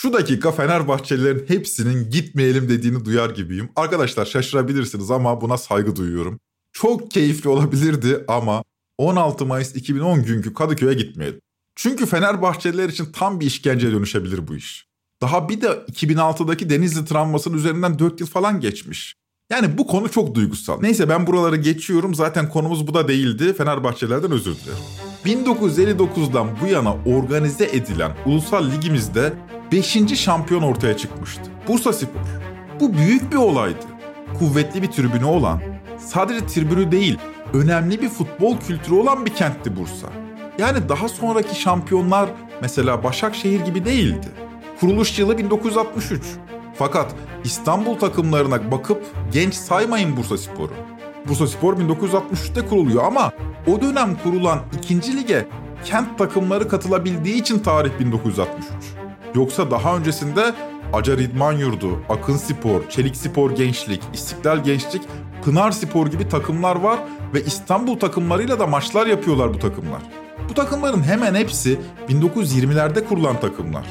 Şu 0.00 0.12
dakika 0.12 0.52
Fenerbahçelilerin 0.52 1.44
hepsinin 1.48 2.10
gitmeyelim 2.10 2.68
dediğini 2.68 3.04
duyar 3.04 3.30
gibiyim. 3.30 3.70
Arkadaşlar 3.76 4.26
şaşırabilirsiniz 4.26 5.10
ama 5.10 5.40
buna 5.40 5.58
saygı 5.58 5.96
duyuyorum. 5.96 6.40
Çok 6.72 7.10
keyifli 7.10 7.48
olabilirdi 7.48 8.24
ama 8.28 8.64
16 8.98 9.46
Mayıs 9.46 9.76
2010 9.76 10.22
günkü 10.22 10.54
Kadıköy'e 10.54 10.94
gitmeyelim. 10.94 11.40
Çünkü 11.76 12.06
Fenerbahçeliler 12.06 12.88
için 12.88 13.12
tam 13.12 13.40
bir 13.40 13.46
işkenceye 13.46 13.92
dönüşebilir 13.92 14.48
bu 14.48 14.56
iş. 14.56 14.86
Daha 15.22 15.48
bir 15.48 15.60
de 15.60 15.66
2006'daki 15.66 16.70
Denizli 16.70 17.04
travmasının 17.04 17.56
üzerinden 17.56 17.98
4 17.98 18.20
yıl 18.20 18.26
falan 18.26 18.60
geçmiş. 18.60 19.14
Yani 19.50 19.78
bu 19.78 19.86
konu 19.86 20.10
çok 20.10 20.34
duygusal. 20.34 20.80
Neyse 20.80 21.08
ben 21.08 21.26
buraları 21.26 21.56
geçiyorum. 21.56 22.14
Zaten 22.14 22.48
konumuz 22.48 22.86
bu 22.86 22.94
da 22.94 23.08
değildi. 23.08 23.54
Fenerbahçelerden 23.54 24.30
özür 24.30 24.54
dilerim. 24.54 24.82
1959'dan 25.24 26.48
bu 26.62 26.66
yana 26.66 26.96
organize 27.06 27.64
edilen 27.64 28.16
ulusal 28.26 28.70
ligimizde 28.70 29.32
5. 29.72 30.18
şampiyon 30.20 30.62
ortaya 30.62 30.96
çıkmıştı. 30.96 31.42
Bursa 31.68 31.92
Spor. 31.92 32.20
Bu 32.80 32.94
büyük 32.94 33.32
bir 33.32 33.36
olaydı. 33.36 33.86
Kuvvetli 34.38 34.82
bir 34.82 34.90
tribünü 34.90 35.24
olan, 35.24 35.60
sadece 35.98 36.46
tribünü 36.46 36.92
değil, 36.92 37.18
önemli 37.54 38.02
bir 38.02 38.08
futbol 38.08 38.56
kültürü 38.58 38.94
olan 38.94 39.26
bir 39.26 39.34
kentti 39.34 39.76
Bursa. 39.76 40.08
Yani 40.58 40.88
daha 40.88 41.08
sonraki 41.08 41.60
şampiyonlar 41.60 42.28
mesela 42.60 43.04
Başakşehir 43.04 43.60
gibi 43.60 43.84
değildi. 43.84 44.26
Kuruluş 44.80 45.18
yılı 45.18 45.38
1963. 45.38 46.22
Fakat 46.74 47.14
İstanbul 47.44 47.94
takımlarına 47.94 48.70
bakıp 48.70 49.04
genç 49.32 49.54
saymayın 49.54 50.16
Bursa 50.16 50.38
Spor'u. 50.38 50.72
Bursa 51.28 51.46
Spor 51.46 51.76
1963'te 51.76 52.66
kuruluyor 52.66 53.04
ama 53.04 53.32
o 53.66 53.80
dönem 53.80 54.18
kurulan 54.22 54.60
ikinci 54.78 55.16
lige 55.16 55.46
kent 55.84 56.18
takımları 56.18 56.68
katılabildiği 56.68 57.34
için 57.40 57.58
tarih 57.58 57.90
1963. 58.00 58.77
Yoksa 59.34 59.70
daha 59.70 59.96
öncesinde 59.96 60.54
Acar 60.92 61.18
İdman 61.18 61.52
Yurdu, 61.52 62.02
Akın 62.08 62.36
Spor, 62.36 62.88
Çelik 62.88 63.16
Spor 63.16 63.50
Gençlik, 63.50 64.02
İstiklal 64.14 64.64
Gençlik, 64.64 65.02
Pınar 65.44 65.70
Spor 65.70 66.06
gibi 66.06 66.28
takımlar 66.28 66.76
var 66.76 66.98
ve 67.34 67.44
İstanbul 67.44 67.98
takımlarıyla 67.98 68.58
da 68.58 68.66
maçlar 68.66 69.06
yapıyorlar 69.06 69.54
bu 69.54 69.58
takımlar. 69.58 70.02
Bu 70.48 70.54
takımların 70.54 71.02
hemen 71.02 71.34
hepsi 71.34 71.80
1920'lerde 72.08 73.04
kurulan 73.04 73.40
takımlar. 73.40 73.84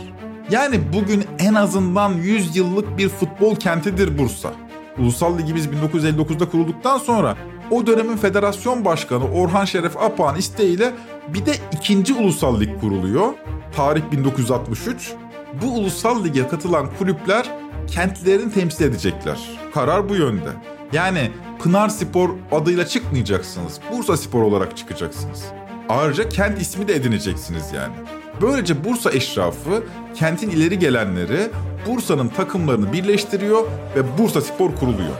Yani 0.51 0.79
bugün 0.93 1.25
en 1.39 1.53
azından 1.53 2.13
100 2.13 2.55
yıllık 2.55 2.97
bir 2.97 3.09
futbol 3.09 3.55
kentidir 3.55 4.17
Bursa. 4.17 4.51
Ulusal 4.99 5.37
Ligimiz 5.37 5.67
1959'da 5.67 6.49
kurulduktan 6.49 6.97
sonra 6.97 7.37
o 7.71 7.87
dönemin 7.87 8.17
federasyon 8.17 8.85
başkanı 8.85 9.31
Orhan 9.31 9.65
Şeref 9.65 9.97
Apağ'ın 9.97 10.35
isteğiyle 10.35 10.93
bir 11.27 11.45
de 11.45 11.51
ikinci 11.71 12.13
ulusal 12.13 12.59
lig 12.59 12.79
kuruluyor. 12.79 13.33
Tarih 13.75 14.01
1963. 14.11 15.13
Bu 15.53 15.65
ulusal 15.65 16.23
lige 16.23 16.47
katılan 16.47 16.87
kulüpler 16.99 17.45
kentlerini 17.87 18.53
temsil 18.53 18.85
edecekler. 18.85 19.37
Karar 19.73 20.09
bu 20.09 20.15
yönde. 20.15 20.49
Yani 20.93 21.31
Pınar 21.59 21.89
Spor 21.89 22.29
adıyla 22.51 22.87
çıkmayacaksınız. 22.87 23.79
Bursa 23.91 24.17
Spor 24.17 24.41
olarak 24.41 24.77
çıkacaksınız. 24.77 25.43
Ayrıca 25.89 26.29
kent 26.29 26.61
ismi 26.61 26.87
de 26.87 26.95
edineceksiniz 26.95 27.63
yani. 27.75 27.93
Böylece 28.41 28.83
Bursa 28.83 29.11
eşrafı 29.11 29.83
kentin 30.15 30.49
ileri 30.49 30.79
gelenleri 30.79 31.49
Bursa'nın 31.87 32.27
takımlarını 32.27 32.93
birleştiriyor 32.93 33.63
ve 33.95 34.17
Bursa 34.17 34.41
Spor 34.41 34.75
kuruluyor. 34.75 35.15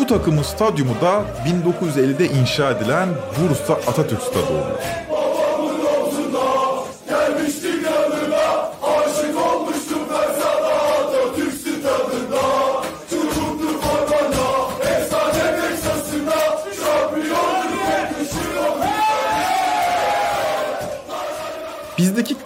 Bu 0.00 0.06
takımın 0.06 0.42
stadyumu 0.42 0.94
da 1.00 1.24
1950'de 1.82 2.26
inşa 2.26 2.70
edilen 2.70 3.08
Bursa 3.40 3.74
Atatürk 3.74 4.22
Stadı 4.22 4.46
oluyor. 4.46 4.78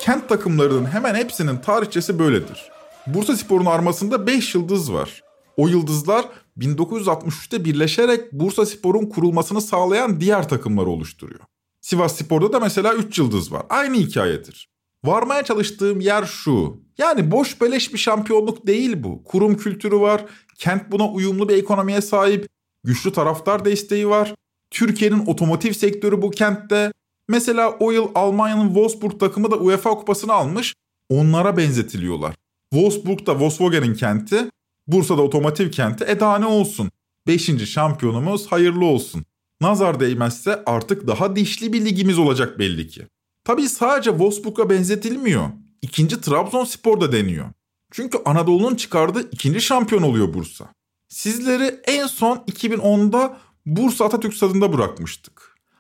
Kent 0.07 0.29
takımlarının 0.29 0.87
hemen 0.87 1.15
hepsinin 1.15 1.57
tarihçesi 1.57 2.19
böyledir. 2.19 2.69
Bursa 3.07 3.37
Spor'un 3.37 3.67
armasında 3.67 4.27
5 4.27 4.55
yıldız 4.55 4.93
var. 4.93 5.23
O 5.57 5.69
yıldızlar 5.69 6.25
1963'te 6.59 7.65
birleşerek 7.65 8.33
Bursa 8.33 8.67
Spor'un 8.67 9.07
kurulmasını 9.07 9.61
sağlayan 9.61 10.21
diğer 10.21 10.49
takımları 10.49 10.91
oluşturuyor. 10.91 11.41
Sivas 11.81 12.17
Spor'da 12.17 12.53
da 12.53 12.61
mesela 12.61 12.95
3 12.95 13.19
yıldız 13.19 13.53
var. 13.53 13.63
Aynı 13.69 13.97
hikayedir. 13.97 14.69
Varmaya 15.05 15.45
çalıştığım 15.45 16.01
yer 16.01 16.25
şu. 16.25 16.81
Yani 16.99 17.31
boş 17.31 17.61
beleş 17.61 17.93
bir 17.93 17.99
şampiyonluk 17.99 18.67
değil 18.67 19.03
bu. 19.03 19.25
Kurum 19.25 19.57
kültürü 19.57 20.01
var. 20.01 20.25
Kent 20.59 20.93
buna 20.93 21.09
uyumlu 21.09 21.49
bir 21.49 21.57
ekonomiye 21.57 22.01
sahip. 22.01 22.49
Güçlü 22.85 23.13
taraftar 23.13 23.65
desteği 23.65 24.09
var. 24.09 24.35
Türkiye'nin 24.71 25.27
otomotiv 25.27 25.73
sektörü 25.73 26.23
bu 26.23 26.31
kentte. 26.31 26.93
Mesela 27.29 27.77
o 27.81 27.91
yıl 27.91 28.09
Almanya'nın 28.15 28.67
Wolfsburg 28.67 29.21
takımı 29.21 29.51
da 29.51 29.57
UEFA 29.57 29.91
kupasını 29.91 30.33
almış. 30.33 30.75
Onlara 31.09 31.57
benzetiliyorlar. 31.57 32.35
Wolfsburg 32.73 33.27
da 33.27 33.41
Volkswagen'in 33.41 33.95
kenti, 33.95 34.51
Bursa'da 34.87 35.23
otomotiv 35.23 35.71
kenti. 35.71 36.05
E 36.05 36.21
daha 36.21 36.39
ne 36.39 36.47
olsun? 36.47 36.91
Beşinci 37.27 37.67
şampiyonumuz 37.67 38.47
hayırlı 38.47 38.85
olsun. 38.85 39.25
Nazar 39.61 40.01
değmezse 40.01 40.63
artık 40.67 41.07
daha 41.07 41.37
dişli 41.37 41.73
bir 41.73 41.85
ligimiz 41.85 42.19
olacak 42.19 42.59
belli 42.59 42.89
ki. 42.89 43.07
Tabii 43.45 43.69
sadece 43.69 44.11
Wolfsburg'a 44.11 44.71
benzetilmiyor. 44.71 45.49
İkinci 45.83 46.21
Trabzonspor 46.21 47.01
da 47.01 47.13
deniyor. 47.13 47.47
Çünkü 47.93 48.19
Anadolu'nun 48.25 48.75
çıkardığı 48.75 49.31
ikinci 49.31 49.61
şampiyon 49.61 50.03
oluyor 50.03 50.35
Bursa. 50.35 50.69
Sizleri 51.09 51.81
en 51.85 52.07
son 52.07 52.37
2010'da 52.37 53.39
Bursa 53.67 54.05
Atatürk 54.05 54.35
Stadı'nda 54.35 54.73
bırakmıştık. 54.73 55.36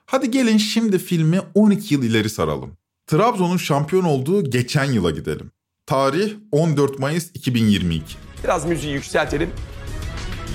Hadi 0.06 0.30
gelin 0.30 0.58
şimdi 0.58 0.98
filmi 0.98 1.40
12 1.54 1.94
yıl 1.94 2.02
ileri 2.02 2.30
saralım. 2.30 2.76
Trabzon'un 3.06 3.56
şampiyon 3.56 4.04
olduğu 4.04 4.50
geçen 4.50 4.84
yıla 4.84 5.10
gidelim. 5.10 5.50
Tarih 5.86 6.32
14 6.52 6.98
Mayıs 6.98 7.30
2022. 7.34 8.16
Biraz 8.44 8.64
müziği 8.66 8.92
yükseltelim. 8.94 9.50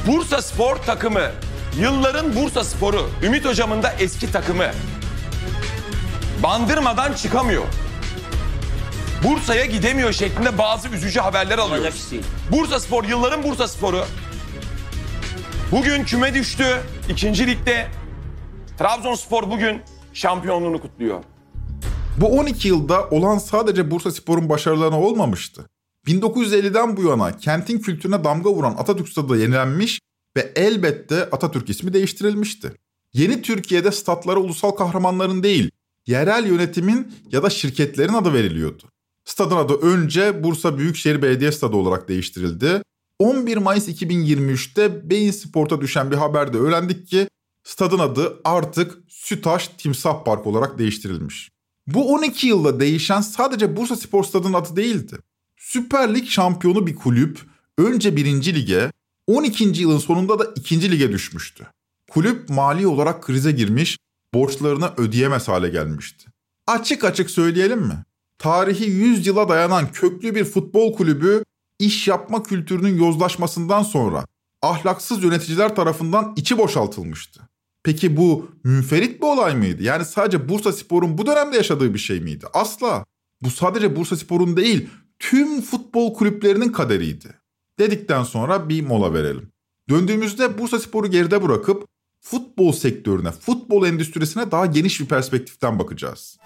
Bursa 0.07 0.41
Spor 0.41 0.75
takımı. 0.75 1.31
Yılların 1.79 2.35
Bursa 2.35 2.63
Sporu. 2.63 3.09
Ümit 3.23 3.45
hocamın 3.45 3.83
da 3.83 3.93
eski 3.99 4.31
takımı. 4.31 4.67
Bandırmadan 6.43 7.13
çıkamıyor. 7.13 7.63
Bursa'ya 9.23 9.65
gidemiyor 9.65 10.13
şeklinde 10.13 10.57
bazı 10.57 10.89
üzücü 10.89 11.19
haberler 11.19 11.57
alıyoruz. 11.57 12.11
Bursa 12.51 12.79
Spor 12.79 13.03
yılların 13.03 13.43
Bursa 13.43 13.67
Sporu. 13.67 14.05
Bugün 15.71 16.03
küme 16.03 16.33
düştü. 16.33 16.65
ikinci 17.09 17.47
ligde. 17.47 17.87
Trabzonspor 18.81 19.51
bugün 19.51 19.81
şampiyonluğunu 20.13 20.81
kutluyor. 20.81 21.23
Bu 22.17 22.27
12 22.27 22.67
yılda 22.67 23.09
olan 23.09 23.37
sadece 23.37 23.91
Bursa 23.91 24.11
Spor'un 24.11 24.49
başarılarına 24.49 25.01
olmamıştı. 25.01 25.65
1950'den 26.07 26.97
bu 26.97 27.03
yana 27.03 27.37
kentin 27.37 27.79
kültürüne 27.79 28.23
damga 28.23 28.49
vuran 28.49 28.75
Atatürk 28.77 29.09
Stadı 29.09 29.37
yenilenmiş 29.37 29.99
ve 30.37 30.51
elbette 30.55 31.23
Atatürk 31.23 31.69
ismi 31.69 31.93
değiştirilmişti. 31.93 32.71
Yeni 33.13 33.41
Türkiye'de 33.41 33.91
statlara 33.91 34.39
ulusal 34.39 34.71
kahramanların 34.71 35.43
değil, 35.43 35.71
yerel 36.07 36.45
yönetimin 36.47 37.13
ya 37.31 37.43
da 37.43 37.49
şirketlerin 37.49 38.13
adı 38.13 38.33
veriliyordu. 38.33 38.83
Stadın 39.25 39.57
adı 39.57 39.73
önce 39.73 40.43
Bursa 40.43 40.77
Büyükşehir 40.77 41.21
Belediye 41.21 41.51
Stadı 41.51 41.75
olarak 41.75 42.09
değiştirildi. 42.09 42.81
11 43.19 43.57
Mayıs 43.57 43.87
2023'te 43.87 45.09
Beyin 45.09 45.31
Sport'a 45.31 45.81
düşen 45.81 46.11
bir 46.11 46.15
haberde 46.15 46.57
öğrendik 46.57 47.07
ki 47.07 47.27
stadın 47.63 47.99
adı 47.99 48.41
artık 48.43 48.97
Sütaş 49.07 49.67
Timsah 49.67 50.23
Park 50.23 50.47
olarak 50.47 50.79
değiştirilmiş. 50.79 51.51
Bu 51.87 52.13
12 52.13 52.47
yılda 52.47 52.79
değişen 52.79 53.21
sadece 53.21 53.77
Bursa 53.77 53.95
Spor 53.95 54.23
Stadı'nın 54.23 54.53
adı 54.53 54.75
değildi. 54.75 55.17
Süper 55.57 56.15
Lig 56.15 56.27
şampiyonu 56.27 56.87
bir 56.87 56.95
kulüp 56.95 57.39
önce 57.77 58.15
1. 58.15 58.25
lige, 58.55 58.91
12. 59.27 59.63
yılın 59.63 59.97
sonunda 59.97 60.39
da 60.39 60.45
2. 60.55 60.91
lige 60.91 61.11
düşmüştü. 61.11 61.67
Kulüp 62.09 62.49
mali 62.49 62.87
olarak 62.87 63.23
krize 63.23 63.51
girmiş, 63.51 63.97
borçlarını 64.33 64.93
ödeyemez 64.97 65.47
hale 65.47 65.69
gelmişti. 65.69 66.25
Açık 66.67 67.03
açık 67.03 67.31
söyleyelim 67.31 67.79
mi? 67.79 68.05
Tarihi 68.37 68.85
100 68.85 69.27
yıla 69.27 69.49
dayanan 69.49 69.91
köklü 69.91 70.35
bir 70.35 70.45
futbol 70.45 70.93
kulübü 70.93 71.43
iş 71.79 72.07
yapma 72.07 72.43
kültürünün 72.43 72.97
yozlaşmasından 72.97 73.83
sonra 73.83 74.25
ahlaksız 74.61 75.23
yöneticiler 75.23 75.75
tarafından 75.75 76.33
içi 76.35 76.57
boşaltılmıştı. 76.57 77.50
Peki 77.83 78.17
bu 78.17 78.51
münferit 78.63 79.21
bir 79.21 79.27
olay 79.27 79.55
mıydı? 79.55 79.83
Yani 79.83 80.05
sadece 80.05 80.49
Bursa 80.49 80.71
Spor'un 80.73 81.17
bu 81.17 81.25
dönemde 81.25 81.57
yaşadığı 81.57 81.93
bir 81.93 81.99
şey 81.99 82.19
miydi? 82.19 82.45
Asla. 82.53 83.05
Bu 83.41 83.49
sadece 83.49 83.95
Bursa 83.95 84.15
Spor'un 84.15 84.57
değil, 84.57 84.89
tüm 85.19 85.61
futbol 85.61 86.13
kulüplerinin 86.13 86.71
kaderiydi. 86.71 87.27
Dedikten 87.79 88.23
sonra 88.23 88.69
bir 88.69 88.85
mola 88.85 89.13
verelim. 89.13 89.51
Döndüğümüzde 89.89 90.57
Bursa 90.57 90.79
Spor'u 90.79 91.11
geride 91.11 91.43
bırakıp 91.43 91.87
futbol 92.19 92.71
sektörüne, 92.71 93.31
futbol 93.31 93.85
endüstrisine 93.85 94.51
daha 94.51 94.65
geniş 94.65 94.99
bir 94.99 95.05
perspektiften 95.05 95.79
bakacağız. 95.79 96.37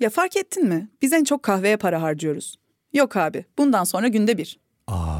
Ya 0.00 0.10
fark 0.10 0.36
ettin 0.36 0.68
mi? 0.68 0.88
Biz 1.02 1.12
en 1.12 1.24
çok 1.24 1.42
kahveye 1.42 1.76
para 1.76 2.02
harcıyoruz. 2.02 2.56
Yok 2.92 3.16
abi, 3.16 3.44
bundan 3.58 3.84
sonra 3.84 4.08
günde 4.08 4.38
bir. 4.38 4.58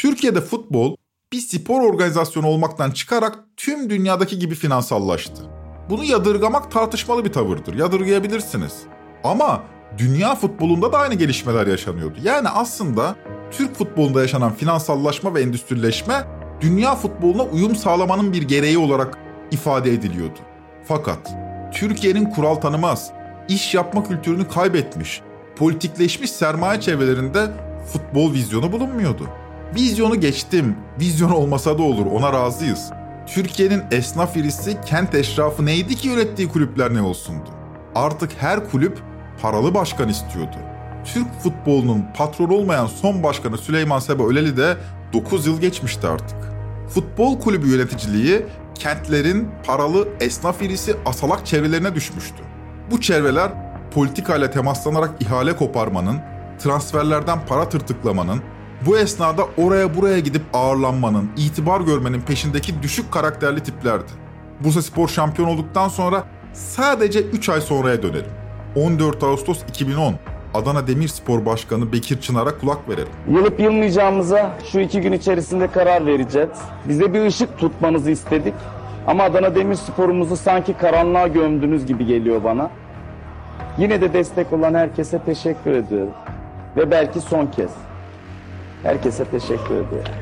Türkiye'de 0.00 0.40
futbol 0.40 0.96
bir 1.32 1.40
spor 1.40 1.80
organizasyonu 1.80 2.46
olmaktan 2.46 2.90
çıkarak 2.90 3.38
tüm 3.56 3.90
dünyadaki 3.90 4.38
gibi 4.38 4.54
finansallaştı. 4.54 5.42
Bunu 5.90 6.04
yadırgamak 6.04 6.70
tartışmalı 6.70 7.24
bir 7.24 7.32
tavırdır. 7.32 7.74
Yadırgayabilirsiniz. 7.74 8.72
Ama 9.24 9.62
dünya 9.98 10.34
futbolunda 10.34 10.92
da 10.92 10.98
aynı 10.98 11.14
gelişmeler 11.14 11.66
yaşanıyordu. 11.66 12.18
Yani 12.22 12.48
aslında 12.48 13.16
Türk 13.50 13.74
futbolunda 13.74 14.20
yaşanan 14.20 14.54
finansallaşma 14.54 15.34
ve 15.34 15.42
endüstrileşme 15.42 16.26
dünya 16.60 16.94
futboluna 16.94 17.42
uyum 17.42 17.76
sağlamanın 17.76 18.32
bir 18.32 18.42
gereği 18.42 18.78
olarak 18.78 19.18
ifade 19.50 19.92
ediliyordu. 19.92 20.38
Fakat 20.84 21.30
Türkiye'nin 21.74 22.30
kural 22.30 22.54
tanımaz, 22.54 23.12
iş 23.48 23.74
yapma 23.74 24.04
kültürünü 24.04 24.48
kaybetmiş, 24.48 25.20
politikleşmiş 25.56 26.30
sermaye 26.30 26.80
çevrelerinde 26.80 27.50
futbol 27.92 28.32
vizyonu 28.32 28.72
bulunmuyordu. 28.72 29.39
Vizyonu 29.74 30.20
geçtim. 30.20 30.76
Vizyon 31.00 31.30
olmasa 31.30 31.78
da 31.78 31.82
olur 31.82 32.06
ona 32.06 32.32
razıyız. 32.32 32.90
Türkiye'nin 33.26 33.82
esnaf 33.90 34.36
irisi 34.36 34.80
kent 34.86 35.14
eşrafı 35.14 35.66
neydi 35.66 35.96
ki 35.96 36.08
yönettiği 36.08 36.48
kulüpler 36.48 36.94
ne 36.94 37.02
olsundu? 37.02 37.48
Artık 37.94 38.30
her 38.38 38.70
kulüp 38.70 38.98
paralı 39.42 39.74
başkan 39.74 40.08
istiyordu. 40.08 40.56
Türk 41.04 41.40
futbolunun 41.42 42.04
patron 42.16 42.48
olmayan 42.48 42.86
son 42.86 43.22
başkanı 43.22 43.58
Süleyman 43.58 43.98
Seba 43.98 44.24
Öleli 44.24 44.56
de 44.56 44.76
9 45.12 45.46
yıl 45.46 45.60
geçmişti 45.60 46.06
artık. 46.06 46.38
Futbol 46.88 47.40
kulübü 47.40 47.68
yöneticiliği 47.68 48.46
kentlerin 48.74 49.48
paralı 49.66 50.08
esnaf 50.20 50.62
irisi 50.62 50.96
asalak 51.06 51.46
çevrelerine 51.46 51.94
düşmüştü. 51.94 52.42
Bu 52.90 53.00
çevreler 53.00 53.50
politikayla 53.94 54.50
temaslanarak 54.50 55.10
ihale 55.22 55.56
koparmanın, 55.56 56.20
transferlerden 56.58 57.38
para 57.46 57.68
tırtıklamanın, 57.68 58.42
bu 58.86 58.98
esnada 58.98 59.42
oraya 59.56 59.96
buraya 59.96 60.18
gidip 60.18 60.42
ağırlanmanın, 60.52 61.30
itibar 61.36 61.80
görmenin 61.80 62.20
peşindeki 62.20 62.82
düşük 62.82 63.12
karakterli 63.12 63.62
tiplerdi. 63.62 64.12
Bursa 64.60 64.82
Spor 64.82 65.08
şampiyon 65.08 65.48
olduktan 65.48 65.88
sonra 65.88 66.24
sadece 66.52 67.20
3 67.20 67.48
ay 67.48 67.60
sonraya 67.60 68.02
dönelim. 68.02 68.30
14 68.76 69.22
Ağustos 69.22 69.62
2010 69.68 70.14
Adana 70.54 70.86
Demirspor 70.86 71.46
Başkanı 71.46 71.92
Bekir 71.92 72.20
Çınar'a 72.20 72.58
kulak 72.58 72.88
verelim. 72.88 73.12
Yılıp 73.30 73.60
yılmayacağımıza 73.60 74.52
şu 74.72 74.80
iki 74.80 75.00
gün 75.00 75.12
içerisinde 75.12 75.66
karar 75.66 76.06
vereceğiz. 76.06 76.48
Bize 76.88 77.14
bir 77.14 77.26
ışık 77.26 77.58
tutmanızı 77.58 78.10
istedik. 78.10 78.54
Ama 79.06 79.24
Adana 79.24 79.54
Demirspor'umuzu 79.54 80.36
sanki 80.36 80.74
karanlığa 80.74 81.26
gömdünüz 81.28 81.86
gibi 81.86 82.06
geliyor 82.06 82.44
bana. 82.44 82.70
Yine 83.78 84.00
de 84.00 84.12
destek 84.12 84.52
olan 84.52 84.74
herkese 84.74 85.18
teşekkür 85.18 85.70
ediyorum. 85.70 86.12
Ve 86.76 86.90
belki 86.90 87.20
son 87.20 87.46
kez. 87.46 87.70
Herkese 88.82 89.24
teşekkür 89.24 89.74
ediyorum. 89.74 90.12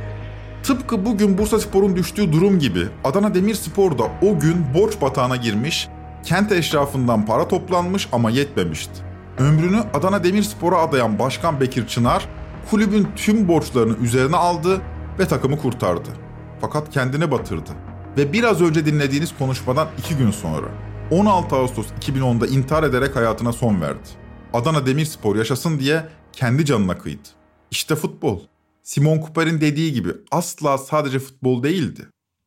Tıpkı 0.63 1.05
bugün 1.05 1.39
Bursa 1.39 1.61
Spor'un 1.61 1.97
düştüğü 1.97 2.33
durum 2.33 2.59
gibi 2.59 2.87
Adana 3.05 3.35
Demirspor 3.35 3.99
da 3.99 4.05
o 4.23 4.39
gün 4.41 4.65
borç 4.75 5.01
batağına 5.01 5.37
girmiş, 5.37 5.89
kent 6.25 6.53
eşrafından 6.53 7.27
para 7.27 7.49
toplanmış 7.49 8.09
ama 8.13 8.31
yetmemişti. 8.31 8.93
Ömrünü 9.39 9.81
Adana 9.95 10.25
Demirspor'a 10.25 10.79
adayan 10.79 11.19
Başkan 11.19 11.61
Bekir 11.61 11.87
Çınar, 11.87 12.29
kulübün 12.71 13.09
tüm 13.17 13.49
borçlarını 13.49 13.97
üzerine 13.97 14.37
aldı 14.37 14.81
ve 15.19 15.29
takımı 15.29 15.59
kurtardı. 15.59 16.09
Fakat 16.61 16.91
kendine 16.91 17.31
batırdı. 17.31 17.71
Ve 18.17 18.33
biraz 18.33 18.63
önce 18.63 18.87
dinlediğiniz 18.87 19.39
konuşmadan 19.39 19.89
iki 19.99 20.17
gün 20.17 20.31
sonra 20.31 20.67
16 21.11 21.57
Ağustos 21.57 21.87
2010'da 22.01 22.47
intihar 22.47 22.83
ederek 22.83 23.17
hayatına 23.17 23.53
son 23.53 23.81
verdi. 23.81 24.09
Adana 24.53 24.87
Demirspor 24.87 25.37
yaşasın 25.37 25.79
diye 25.79 26.05
kendi 26.33 26.65
canına 26.65 26.99
kıydı. 26.99 27.38
İşte 27.71 27.97
futbol. 27.97 28.41
Simon 28.83 29.19
Cooper'in 29.19 29.61
dediği 29.61 29.93
gibi 29.93 30.13
asla 30.31 30.79
sadece 30.79 31.19
futbol 31.19 31.63
değildi. 31.63 32.07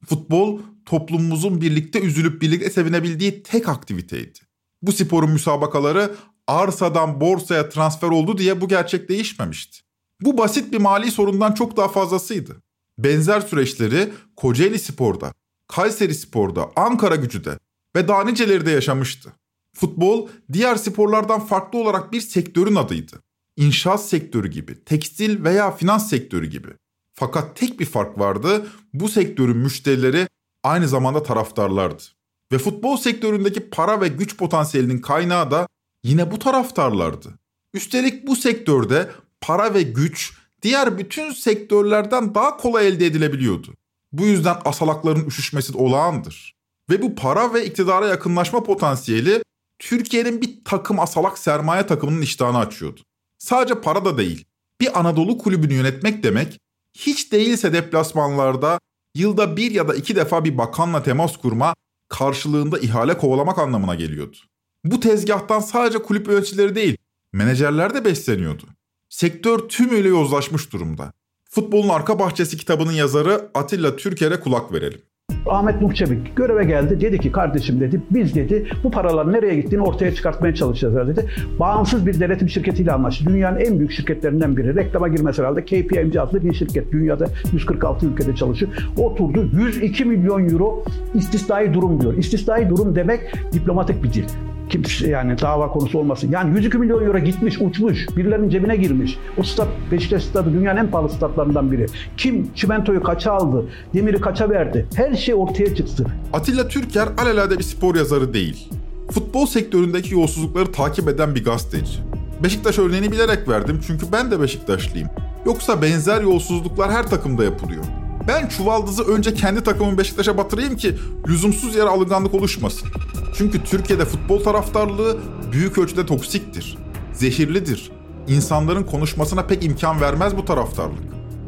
Futbol 0.10 0.60
toplumumuzun 0.86 1.62
birlikte 1.62 2.00
üzülüp 2.00 2.42
birlikte 2.42 2.70
sevinebildiği 2.70 3.44
tek 3.44 3.70
aktiviteydi. 3.70 4.40
Bu 4.82 4.92
sporun 4.92 5.30
müsabakaları 5.30 6.16
arsadan 6.48 7.22
borsaya 7.22 7.70
transfer 7.70 8.08
oldu 8.08 8.38
diye 8.38 8.62
bu 8.62 8.68
gerçek 8.68 9.10
değişmemişti. 9.10 9.80
Bu 10.22 10.38
basit 10.38 10.74
bir 10.74 10.78
mali 10.78 11.12
sorundan 11.12 11.54
çok 11.54 11.78
daha 11.78 11.88
fazlasıydı. 11.88 12.62
Benzer 12.98 13.42
süreçleri 13.42 14.14
Kocaeli 14.36 14.80
Spor'da, 14.80 15.34
Kayseri 15.68 16.16
Spor'da, 16.16 16.72
Ankara 16.76 17.16
Gücü'de 17.16 17.60
ve 17.96 18.08
daha 18.08 18.24
niceleri 18.24 18.66
de 18.66 18.72
yaşamıştı. 18.72 19.34
Futbol 19.76 20.28
diğer 20.54 20.76
sporlardan 20.76 21.40
farklı 21.40 21.80
olarak 21.80 22.12
bir 22.12 22.22
sektörün 22.22 22.76
adıydı. 22.76 23.22
İnşaat 23.58 24.06
sektörü 24.06 24.48
gibi, 24.48 24.84
tekstil 24.84 25.44
veya 25.44 25.72
finans 25.72 26.10
sektörü 26.10 26.46
gibi. 26.46 26.70
Fakat 27.14 27.56
tek 27.56 27.80
bir 27.80 27.86
fark 27.86 28.20
vardı. 28.20 28.68
Bu 28.94 29.10
sektörün 29.10 29.58
müşterileri 29.58 30.28
aynı 30.64 30.88
zamanda 30.88 31.24
taraftarlardı. 31.24 32.04
Ve 32.52 32.58
futbol 32.58 32.98
sektöründeki 32.98 33.70
para 33.70 34.02
ve 34.02 34.08
güç 34.08 34.38
potansiyelinin 34.38 35.02
kaynağı 35.02 35.52
da 35.52 35.68
yine 36.04 36.32
bu 36.32 36.40
taraftarlardı. 36.40 37.40
Üstelik 37.74 38.28
bu 38.28 38.36
sektörde 38.36 39.12
para 39.42 39.74
ve 39.74 39.82
güç 39.82 40.34
diğer 40.62 40.98
bütün 40.98 41.32
sektörlerden 41.32 42.36
daha 42.36 42.58
kolay 42.58 42.88
elde 42.88 43.06
edilebiliyordu. 43.06 43.74
Bu 44.12 44.26
yüzden 44.26 44.58
asalakların 44.66 45.26
üşüşmesi 45.26 45.78
olağandır. 45.78 46.56
Ve 46.90 47.02
bu 47.02 47.16
para 47.16 47.54
ve 47.54 47.66
iktidara 47.66 48.08
yakınlaşma 48.08 48.64
potansiyeli 48.64 49.44
Türkiye'nin 49.80 50.42
bir 50.42 50.64
takım 50.66 51.00
asalak 51.00 51.38
sermaye 51.38 51.86
takımının 51.88 52.22
iştahını 52.22 52.58
açıyordu. 52.58 53.02
Sadece 53.42 53.82
para 53.82 54.06
da 54.06 54.18
değil. 54.18 54.46
Bir 54.82 55.00
Anadolu 55.00 55.38
kulübünü 55.38 55.74
yönetmek 55.74 56.24
demek 56.24 56.60
hiç 56.98 57.32
değilse 57.32 57.74
deplasmanlarda 57.74 58.80
yılda 59.16 59.58
bir 59.58 59.72
ya 59.72 59.88
da 59.88 59.96
iki 59.96 60.16
defa 60.16 60.46
bir 60.46 60.58
bakanla 60.58 61.04
temas 61.04 61.38
kurma 61.38 61.76
karşılığında 62.10 62.80
ihale 62.80 63.18
kovalamak 63.18 63.58
anlamına 63.58 63.96
geliyordu. 63.96 64.38
Bu 64.84 65.00
tezgahtan 65.00 65.60
sadece 65.60 65.98
kulüp 65.98 66.28
yöneticileri 66.28 66.76
değil, 66.76 66.98
menajerler 67.34 67.94
de 67.94 68.06
besleniyordu. 68.06 68.64
Sektör 69.10 69.60
tümüyle 69.60 70.08
yozlaşmış 70.08 70.74
durumda. 70.74 71.14
Futbolun 71.50 71.90
Arka 71.90 72.20
Bahçesi 72.20 72.58
kitabının 72.58 72.92
yazarı 72.92 73.52
Atilla 73.54 73.96
Türker'e 73.96 74.40
kulak 74.40 74.74
verelim. 74.74 75.02
Ahmet 75.46 75.82
Muhçebik 75.82 76.36
göreve 76.36 76.64
geldi. 76.64 77.02
Dedi 77.02 77.20
ki 77.20 77.32
kardeşim 77.32 77.80
dedi 77.80 78.02
biz 78.12 78.36
dedi 78.36 78.66
bu 78.84 78.92
paraların 78.92 79.34
nereye 79.34 79.56
gittiğini 79.56 79.82
ortaya 79.82 80.16
çıkartmaya 80.16 80.56
çalışacağız 80.56 81.08
dedi. 81.08 81.26
Bağımsız 81.60 82.06
bir 82.06 82.20
denetim 82.20 82.50
şirketiyle 82.50 82.92
anlaştı. 82.92 83.26
Dünyanın 83.26 83.60
en 83.60 83.80
büyük 83.80 83.92
şirketlerinden 83.92 84.58
biri. 84.58 84.76
Reklama 84.76 85.08
girmesi 85.08 85.42
herhalde 85.42 85.66
KPMG 85.66 86.16
adlı 86.16 86.44
bir 86.44 86.54
şirket. 86.54 86.92
Dünyada 86.92 87.28
146 87.54 88.06
ülkede 88.06 88.36
çalışıyor. 88.36 88.72
Oturdu 88.98 89.50
102 89.54 90.06
milyon 90.06 90.50
euro 90.50 90.84
istisnai 91.14 91.74
durum 91.74 92.02
diyor. 92.02 92.18
İstisnai 92.18 92.70
durum 92.70 92.96
demek 92.96 93.22
diplomatik 93.54 94.04
bir 94.04 94.14
dil 94.14 94.26
kimse 94.72 95.10
yani 95.10 95.42
dava 95.42 95.68
konusu 95.68 96.00
olmasın. 96.00 96.32
Yani 96.32 96.56
102 96.58 96.78
milyon 96.78 97.06
euro 97.06 97.20
gitmiş, 97.20 97.62
uçmuş, 97.62 98.08
birilerinin 98.18 98.50
cebine 98.50 98.76
girmiş. 98.76 99.18
O 99.38 99.44
stat, 99.44 99.68
Beşiktaş 99.92 100.24
stadı 100.24 100.54
dünyanın 100.54 100.80
en 100.80 100.92
pahalı 100.92 101.10
statlarından 101.10 101.72
biri. 101.72 101.86
Kim 102.18 102.54
çimentoyu 102.56 103.04
kaça 103.04 103.32
aldı, 103.32 103.66
demiri 103.94 104.22
kaça 104.22 104.50
verdi? 104.50 104.86
Her 104.96 105.16
şey 105.16 105.36
ortaya 105.36 105.76
çıksın. 105.76 106.08
Atilla 106.34 106.68
Türker 106.68 107.08
alelade 107.18 107.58
bir 107.58 107.64
spor 107.64 107.96
yazarı 107.96 108.34
değil. 108.34 108.70
Futbol 109.12 109.46
sektöründeki 109.46 110.14
yolsuzlukları 110.14 110.72
takip 110.72 111.08
eden 111.10 111.36
bir 111.36 111.44
gazeteci. 111.44 112.00
Beşiktaş 112.44 112.80
örneğini 112.80 113.12
bilerek 113.12 113.50
verdim 113.50 113.80
çünkü 113.88 114.06
ben 114.12 114.32
de 114.32 114.42
Beşiktaşlıyım. 114.42 115.10
Yoksa 115.46 115.82
benzer 115.82 116.22
yolsuzluklar 116.22 116.92
her 116.92 117.08
takımda 117.08 117.44
yapılıyor. 117.44 117.84
Ben 118.28 118.48
çuvaldızı 118.48 119.04
önce 119.04 119.34
kendi 119.34 119.64
takımın 119.64 119.98
Beşiktaş'a 119.98 120.38
batırayım 120.38 120.78
ki 120.78 120.98
lüzumsuz 121.28 121.76
yere 121.76 121.90
alınganlık 121.90 122.34
oluşmasın. 122.34 122.90
Çünkü 123.36 123.64
Türkiye'de 123.64 124.06
futbol 124.06 124.44
taraftarlığı 124.44 125.18
büyük 125.52 125.78
ölçüde 125.78 126.06
toksiktir. 126.06 126.78
Zehirlidir. 127.14 127.92
İnsanların 128.28 128.84
konuşmasına 128.84 129.44
pek 129.44 129.64
imkan 129.64 130.02
vermez 130.02 130.38
bu 130.38 130.46
taraftarlık. 130.46 131.04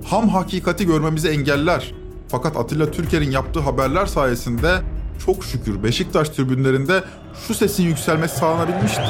Ham 0.06 0.30
hakikati 0.30 0.86
görmemizi 0.86 1.30
engeller. 1.30 1.94
Fakat 2.28 2.58
Atilla 2.58 2.92
Türker'in 2.92 3.32
yaptığı 3.32 3.60
haberler 3.60 4.06
sayesinde 4.06 4.82
çok 5.26 5.46
şükür 5.46 5.84
Beşiktaş 5.84 6.30
tribünlerinde 6.30 7.04
şu 7.48 7.54
sesin 7.54 7.84
yükselmesi 7.84 8.38
sağlanabilmişti. 8.38 9.02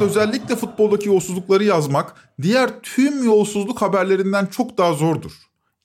Fakat 0.00 0.16
özellikle 0.16 0.56
futboldaki 0.56 1.08
yolsuzlukları 1.08 1.64
yazmak 1.64 2.30
diğer 2.42 2.80
tüm 2.82 3.24
yolsuzluk 3.24 3.82
haberlerinden 3.82 4.46
çok 4.46 4.78
daha 4.78 4.92
zordur. 4.92 5.32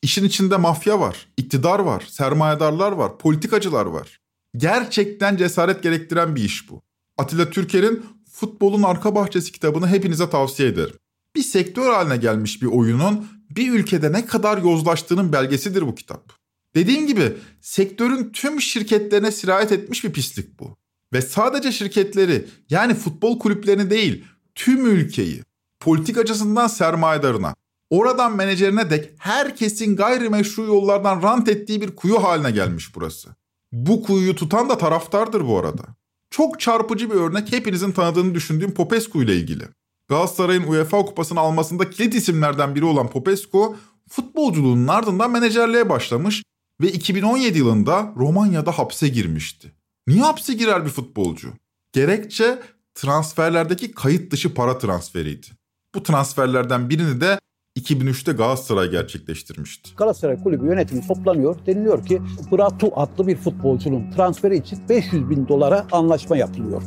İşin 0.02 0.24
içinde 0.24 0.58
mafya 0.58 1.00
var, 1.00 1.28
iktidar 1.38 1.80
var, 1.80 2.04
sermayedarlar 2.10 2.92
var, 2.92 3.18
politikacılar 3.18 3.86
var. 3.86 4.20
Gerçekten 4.58 5.38
cesaret 5.38 5.84
gerektiren 5.84 6.36
bir 6.36 6.44
iş 6.44 6.70
bu. 6.70 6.82
Atilla 7.18 7.50
Türker'in 7.50 8.06
Futbolun 8.32 8.84
Arka 8.84 9.16
Bahçesi 9.16 9.52
kitabını 9.52 9.88
hepinize 9.88 10.30
tavsiye 10.30 10.70
ederim. 10.70 10.96
Bir 11.36 11.44
sektör 11.44 11.94
haline 11.94 12.18
gelmiş 12.18 12.62
bir 12.62 12.68
oyunun 12.68 13.28
bir 13.50 13.74
ülkede 13.74 14.12
ne 14.12 14.26
kadar 14.26 14.58
yozlaştığının 14.58 15.34
belgesidir 15.34 15.82
bu 15.82 15.96
kitap. 15.96 16.34
Dediğim 16.76 17.08
gibi 17.08 17.34
sektörün 17.62 18.30
tüm 18.34 18.62
şirketlerine 18.62 19.32
sirayet 19.32 19.72
etmiş 19.72 20.04
bir 20.04 20.14
pislik 20.14 20.60
bu. 20.60 20.85
Ve 21.16 21.22
sadece 21.22 21.72
şirketleri 21.72 22.48
yani 22.70 22.94
futbol 22.94 23.40
kulüplerini 23.40 23.90
değil 23.90 24.26
tüm 24.56 24.86
ülkeyi 24.86 25.44
politikacısından 25.80 26.68
sermayedarına 26.68 27.56
oradan 27.90 28.36
menajerine 28.36 28.90
dek 28.90 29.12
herkesin 29.18 29.96
gayrimeşru 29.96 30.64
yollardan 30.64 31.24
rant 31.24 31.50
ettiği 31.50 31.82
bir 31.82 31.96
kuyu 31.96 32.24
haline 32.24 32.52
gelmiş 32.52 32.96
burası. 32.96 33.36
Bu 33.72 34.04
kuyuyu 34.04 34.36
tutan 34.36 34.70
da 34.70 34.78
taraftardır 34.78 35.48
bu 35.48 35.60
arada. 35.60 35.84
Çok 36.30 36.60
çarpıcı 36.60 37.10
bir 37.10 37.16
örnek 37.16 37.52
hepinizin 37.52 37.92
tanıdığını 37.92 38.36
düşündüğüm 38.36 38.74
Popescu 38.74 39.24
ile 39.24 39.36
ilgili. 39.36 39.64
Galatasaray'ın 40.10 40.68
UEFA 40.68 41.06
kupasını 41.06 41.40
almasında 41.40 41.90
kilit 41.90 42.16
isimlerden 42.16 42.76
biri 42.76 42.86
olan 42.86 43.10
Popescu 43.10 43.78
futbolculuğunun 44.10 44.88
ardından 44.88 45.32
menajerliğe 45.32 45.90
başlamış 45.90 46.44
ve 46.82 46.92
2017 46.92 47.58
yılında 47.58 48.14
Romanya'da 48.18 48.72
hapse 48.72 49.08
girmişti. 49.08 49.72
Niye 50.08 50.22
hapse 50.22 50.54
girer 50.54 50.86
bir 50.86 50.90
futbolcu? 50.90 51.54
Gerekçe 51.94 52.60
transferlerdeki 52.96 53.92
kayıt 53.92 54.32
dışı 54.32 54.54
para 54.54 54.78
transferiydi. 54.78 55.48
Bu 55.96 56.04
transferlerden 56.04 56.90
birini 56.90 57.22
de 57.22 57.40
2003'te 57.80 58.32
Galatasaray 58.32 58.92
gerçekleştirmişti. 58.92 59.96
Galatasaray 59.98 60.44
Kulübü 60.44 60.66
yönetimi 60.66 61.08
toplanıyor. 61.08 61.66
Deniliyor 61.66 62.06
ki 62.06 62.22
Bratu 62.52 62.92
adlı 62.96 63.28
bir 63.28 63.36
futbolcunun 63.36 64.12
transferi 64.12 64.58
için 64.58 64.80
500 64.90 65.30
bin 65.30 65.48
dolara 65.48 65.88
anlaşma 65.92 66.38
yapılıyor. 66.38 66.84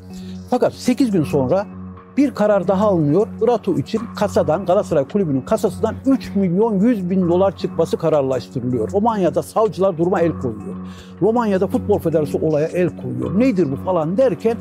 Fakat 0.51 0.75
8 0.75 1.11
gün 1.11 1.25
sonra 1.25 1.67
bir 2.19 2.35
karar 2.35 2.69
daha 2.69 2.87
alınıyor. 2.87 3.29
Bratu 3.41 3.79
için 3.79 4.01
kasadan, 4.17 4.67
Galatasaray 4.67 5.05
Kulübü'nün 5.09 5.41
kasasından 5.41 5.95
3 6.07 6.35
milyon 6.37 6.81
100 6.81 7.11
bin 7.11 7.29
dolar 7.29 7.57
çıkması 7.57 7.97
kararlaştırılıyor. 7.97 8.93
Romanya'da 8.93 9.43
savcılar 9.43 9.99
duruma 9.99 10.21
el 10.21 10.33
koyuyor. 10.33 10.77
Romanya'da 11.23 11.67
Futbol 11.67 11.99
Federasyonu 11.99 12.45
olaya 12.45 12.67
el 12.67 12.91
koyuyor. 13.03 13.41
Nedir 13.41 13.73
bu 13.73 13.77
falan 13.77 14.17
derken 14.17 14.57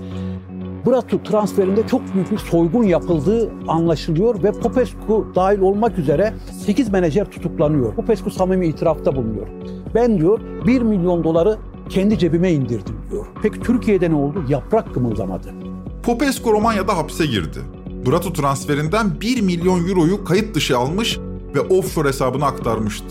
Bratu 0.85 1.23
transferinde 1.23 1.87
çok 1.87 2.01
büyük 2.13 2.31
bir 2.31 2.37
soygun 2.37 2.83
yapıldığı 2.83 3.49
anlaşılıyor 3.67 4.43
ve 4.43 4.51
Popescu 4.51 5.27
dahil 5.35 5.59
olmak 5.59 5.97
üzere 5.97 6.33
8 6.65 6.89
menajer 6.89 7.25
tutuklanıyor. 7.25 7.95
Popescu 7.95 8.29
samimi 8.29 8.67
itirafta 8.67 9.15
bulunuyor. 9.15 9.47
Ben 9.95 10.17
diyor 10.17 10.39
1 10.67 10.81
milyon 10.81 11.23
doları 11.23 11.57
kendi 11.89 12.17
cebime 12.19 12.51
indirdim 12.51 12.95
diyor. 13.11 13.25
Peki 13.43 13.59
Türkiye'de 13.59 14.09
ne 14.09 14.15
oldu? 14.15 14.43
Yaprak 14.49 14.93
kımıldamadı. 14.93 15.66
Popescu 16.07 16.51
Romanya'da 16.51 16.97
hapse 16.97 17.25
girdi. 17.25 17.59
Bratu 18.05 18.33
transferinden 18.33 19.21
1 19.21 19.41
milyon 19.41 19.87
euroyu 19.87 20.23
kayıt 20.23 20.55
dışı 20.55 20.77
almış 20.77 21.17
ve 21.55 21.61
offshore 21.61 22.07
hesabına 22.07 22.45
aktarmıştı. 22.45 23.05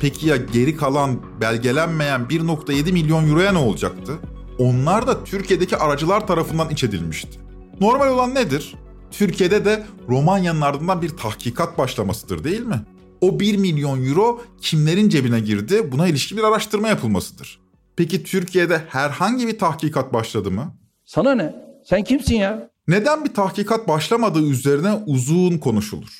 Peki 0.00 0.28
ya 0.28 0.36
geri 0.36 0.76
kalan 0.76 1.20
belgelenmeyen 1.40 2.20
1.7 2.20 2.92
milyon 2.92 3.28
euroya 3.28 3.52
ne 3.52 3.58
olacaktı? 3.58 4.12
Onlar 4.58 5.06
da 5.06 5.24
Türkiye'deki 5.24 5.76
aracılar 5.76 6.26
tarafından 6.26 6.70
iç 6.70 6.84
edilmişti. 6.84 7.40
Normal 7.80 8.08
olan 8.08 8.34
nedir? 8.34 8.74
Türkiye'de 9.10 9.64
de 9.64 9.86
Romanya'nın 10.08 10.60
ardından 10.60 11.02
bir 11.02 11.08
tahkikat 11.08 11.78
başlamasıdır 11.78 12.44
değil 12.44 12.62
mi? 12.62 12.80
O 13.20 13.40
1 13.40 13.56
milyon 13.56 14.04
euro 14.04 14.42
kimlerin 14.60 15.08
cebine 15.08 15.40
girdi 15.40 15.92
buna 15.92 16.06
ilişkin 16.06 16.38
bir 16.38 16.42
araştırma 16.42 16.88
yapılmasıdır. 16.88 17.60
Peki 17.96 18.22
Türkiye'de 18.22 18.82
herhangi 18.88 19.46
bir 19.46 19.58
tahkikat 19.58 20.12
başladı 20.12 20.50
mı? 20.50 20.74
Sana 21.04 21.34
ne? 21.34 21.63
Sen 21.84 22.04
kimsin 22.04 22.34
ya? 22.34 22.70
Neden 22.88 23.24
bir 23.24 23.34
tahkikat 23.34 23.88
başlamadığı 23.88 24.42
üzerine 24.42 24.92
uzun 25.06 25.58
konuşulur. 25.58 26.10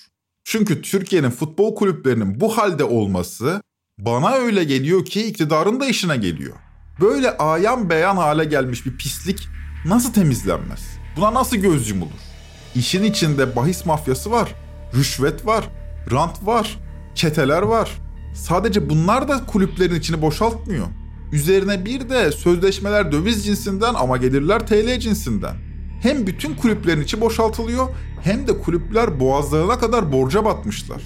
Çünkü 0.45 0.83
Türkiye'nin 0.83 1.31
futbol 1.31 1.75
kulüplerinin 1.75 2.41
bu 2.41 2.59
halde 2.59 2.85
olması 2.85 3.63
bana 3.99 4.33
öyle 4.33 4.65
geliyor 4.65 5.05
ki 5.05 5.27
iktidarın 5.27 5.81
da 5.81 5.87
işine 5.87 6.17
geliyor. 6.17 6.57
Böyle 7.01 7.37
ayan 7.37 7.91
beyan 7.91 8.17
hale 8.17 8.45
gelmiş 8.45 8.87
bir 8.87 8.97
pislik 8.97 9.49
nasıl 9.87 10.13
temizlenmez? 10.13 10.81
Buna 11.17 11.35
nasıl 11.35 11.57
göz 11.57 11.91
yumulur? 11.91 12.11
İşin 12.75 13.05
içinde 13.05 13.57
bahis 13.57 13.87
mafyası 13.87 14.31
var, 14.31 14.55
rüşvet 14.95 15.47
var, 15.47 15.65
rant 16.11 16.47
var, 16.47 16.79
çeteler 17.15 17.63
var. 17.63 17.91
Sadece 18.35 18.91
bunlar 18.91 19.29
da 19.29 19.47
kulüplerin 19.47 19.95
içini 19.95 20.23
boşaltmıyor. 20.23 20.87
Üzerine 21.35 21.85
bir 21.85 22.09
de 22.09 22.33
sözleşmeler 22.33 23.13
döviz 23.13 23.45
cinsinden 23.45 23.95
ama 23.95 24.17
gelirler 24.17 24.67
TL 24.67 24.99
cinsinden. 24.99 25.57
Hem 26.03 26.27
bütün 26.27 26.55
kulüplerin 26.55 27.03
içi 27.03 27.21
boşaltılıyor 27.21 27.89
hem 28.23 28.47
de 28.49 28.59
kulüpler 28.59 29.21
boğazlarına 29.21 29.79
kadar 29.79 30.13
borca 30.13 30.45
batmışlar. 30.45 31.03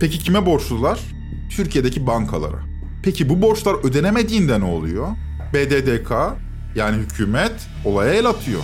Peki 0.00 0.18
kime 0.18 0.46
borçlular? 0.46 1.00
Türkiye'deki 1.56 2.06
bankalara. 2.06 2.58
Peki 3.02 3.28
bu 3.28 3.42
borçlar 3.42 3.74
ödenemediğinde 3.84 4.60
ne 4.60 4.64
oluyor? 4.64 5.08
BDDK 5.54 6.10
yani 6.74 6.96
hükümet 6.96 7.68
olaya 7.84 8.14
el 8.14 8.26
atıyor. 8.26 8.60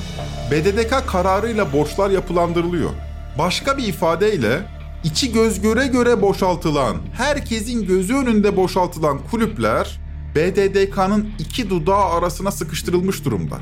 BDDK 0.51 1.07
kararıyla 1.07 1.73
borçlar 1.73 2.11
yapılandırılıyor. 2.11 2.91
Başka 3.39 3.79
bir 3.79 3.87
ifadeyle 3.87 4.63
içi 5.05 5.33
göz 5.33 5.61
göre 5.61 5.87
göre 5.87 6.23
boşaltılan, 6.23 6.97
herkesin 7.17 7.87
gözü 7.87 8.15
önünde 8.15 8.57
boşaltılan 8.57 9.19
kulüpler 9.31 10.04
BDDK'nın 10.35 11.29
iki 11.39 11.71
dudağı 11.71 12.05
arasına 12.05 12.51
sıkıştırılmış 12.51 13.25
durumda. 13.25 13.59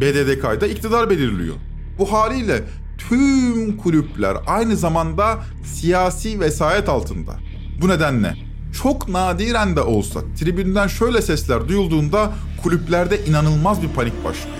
BDDK'da 0.00 0.66
iktidar 0.66 1.10
belirliyor. 1.10 1.56
Bu 1.98 2.12
haliyle 2.12 2.62
tüm 3.08 3.76
kulüpler 3.76 4.36
aynı 4.46 4.76
zamanda 4.76 5.38
siyasi 5.64 6.40
vesayet 6.40 6.88
altında. 6.88 7.36
Bu 7.80 7.88
nedenle 7.88 8.34
çok 8.82 9.08
nadiren 9.08 9.76
de 9.76 9.80
olsa 9.80 10.20
tribünden 10.38 10.86
şöyle 10.86 11.22
sesler 11.22 11.68
duyulduğunda 11.68 12.32
kulüplerde 12.62 13.24
inanılmaz 13.24 13.82
bir 13.82 13.88
panik 13.88 14.24
başlıyor. 14.24 14.56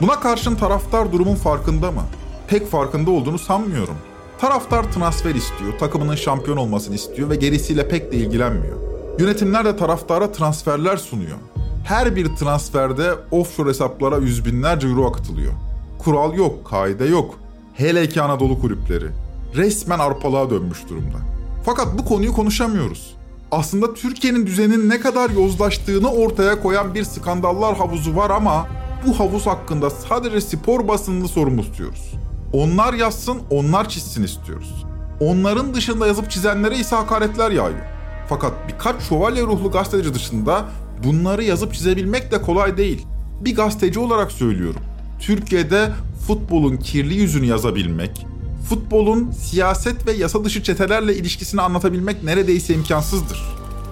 Buna 0.00 0.20
karşın 0.20 0.54
taraftar 0.54 1.12
durumun 1.12 1.34
farkında 1.34 1.90
mı? 1.90 2.02
Pek 2.48 2.70
farkında 2.70 3.10
olduğunu 3.10 3.38
sanmıyorum. 3.38 3.94
Taraftar 4.40 4.92
transfer 4.92 5.34
istiyor, 5.34 5.78
takımının 5.78 6.14
şampiyon 6.14 6.56
olmasını 6.56 6.94
istiyor 6.94 7.30
ve 7.30 7.36
gerisiyle 7.36 7.88
pek 7.88 8.12
de 8.12 8.16
ilgilenmiyor. 8.16 8.76
Yönetimler 9.18 9.64
de 9.64 9.76
taraftara 9.76 10.32
transferler 10.32 10.96
sunuyor. 10.96 11.36
Her 11.84 12.16
bir 12.16 12.36
transferde 12.36 13.10
offshore 13.30 13.68
hesaplara 13.68 14.18
yüz 14.18 14.44
binlerce 14.44 14.88
euro 14.88 15.06
akıtılıyor. 15.06 15.52
Kural 15.98 16.34
yok, 16.34 16.66
kaide 16.70 17.04
yok. 17.04 17.34
Hele 17.74 18.08
ki 18.08 18.22
Anadolu 18.22 18.60
kulüpleri. 18.60 19.06
Resmen 19.54 19.98
arpalığa 19.98 20.50
dönmüş 20.50 20.88
durumda. 20.88 21.16
Fakat 21.64 21.98
bu 21.98 22.04
konuyu 22.04 22.32
konuşamıyoruz. 22.32 23.16
Aslında 23.50 23.94
Türkiye'nin 23.94 24.46
düzeninin 24.46 24.90
ne 24.90 25.00
kadar 25.00 25.30
yozlaştığını 25.30 26.12
ortaya 26.12 26.62
koyan 26.62 26.94
bir 26.94 27.04
skandallar 27.04 27.76
havuzu 27.76 28.16
var 28.16 28.30
ama 28.30 28.66
bu 29.06 29.20
havuz 29.20 29.46
hakkında 29.46 29.90
sadece 29.90 30.40
spor 30.40 30.88
basınını 30.88 31.28
sorumlu 31.28 31.62
tutuyoruz. 31.62 32.14
Onlar 32.52 32.94
yazsın, 32.94 33.38
onlar 33.50 33.88
çizsin 33.88 34.22
istiyoruz. 34.22 34.84
Onların 35.20 35.74
dışında 35.74 36.06
yazıp 36.06 36.30
çizenlere 36.30 36.78
ise 36.78 36.96
hakaretler 36.96 37.50
yağıyor. 37.50 37.86
Fakat 38.28 38.52
birkaç 38.68 39.02
şövalye 39.02 39.42
ruhlu 39.42 39.70
gazeteci 39.70 40.14
dışında 40.14 40.64
bunları 41.04 41.44
yazıp 41.44 41.74
çizebilmek 41.74 42.32
de 42.32 42.42
kolay 42.42 42.76
değil. 42.76 43.06
Bir 43.40 43.56
gazeteci 43.56 43.98
olarak 43.98 44.32
söylüyorum. 44.32 44.80
Türkiye'de 45.20 45.90
futbolun 46.26 46.76
kirli 46.76 47.14
yüzünü 47.14 47.46
yazabilmek, 47.46 48.26
futbolun 48.68 49.30
siyaset 49.30 50.06
ve 50.06 50.12
yasa 50.12 50.44
dışı 50.44 50.62
çetelerle 50.62 51.16
ilişkisini 51.16 51.60
anlatabilmek 51.60 52.24
neredeyse 52.24 52.74
imkansızdır. 52.74 53.42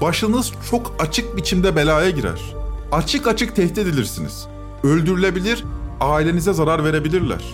Başınız 0.00 0.52
çok 0.70 0.94
açık 0.98 1.36
biçimde 1.36 1.76
belaya 1.76 2.10
girer. 2.10 2.40
Açık 2.92 3.26
açık 3.26 3.56
tehdit 3.56 3.78
edilirsiniz. 3.78 4.46
Öldürülebilir, 4.84 5.64
ailenize 6.00 6.52
zarar 6.52 6.84
verebilirler. 6.84 7.44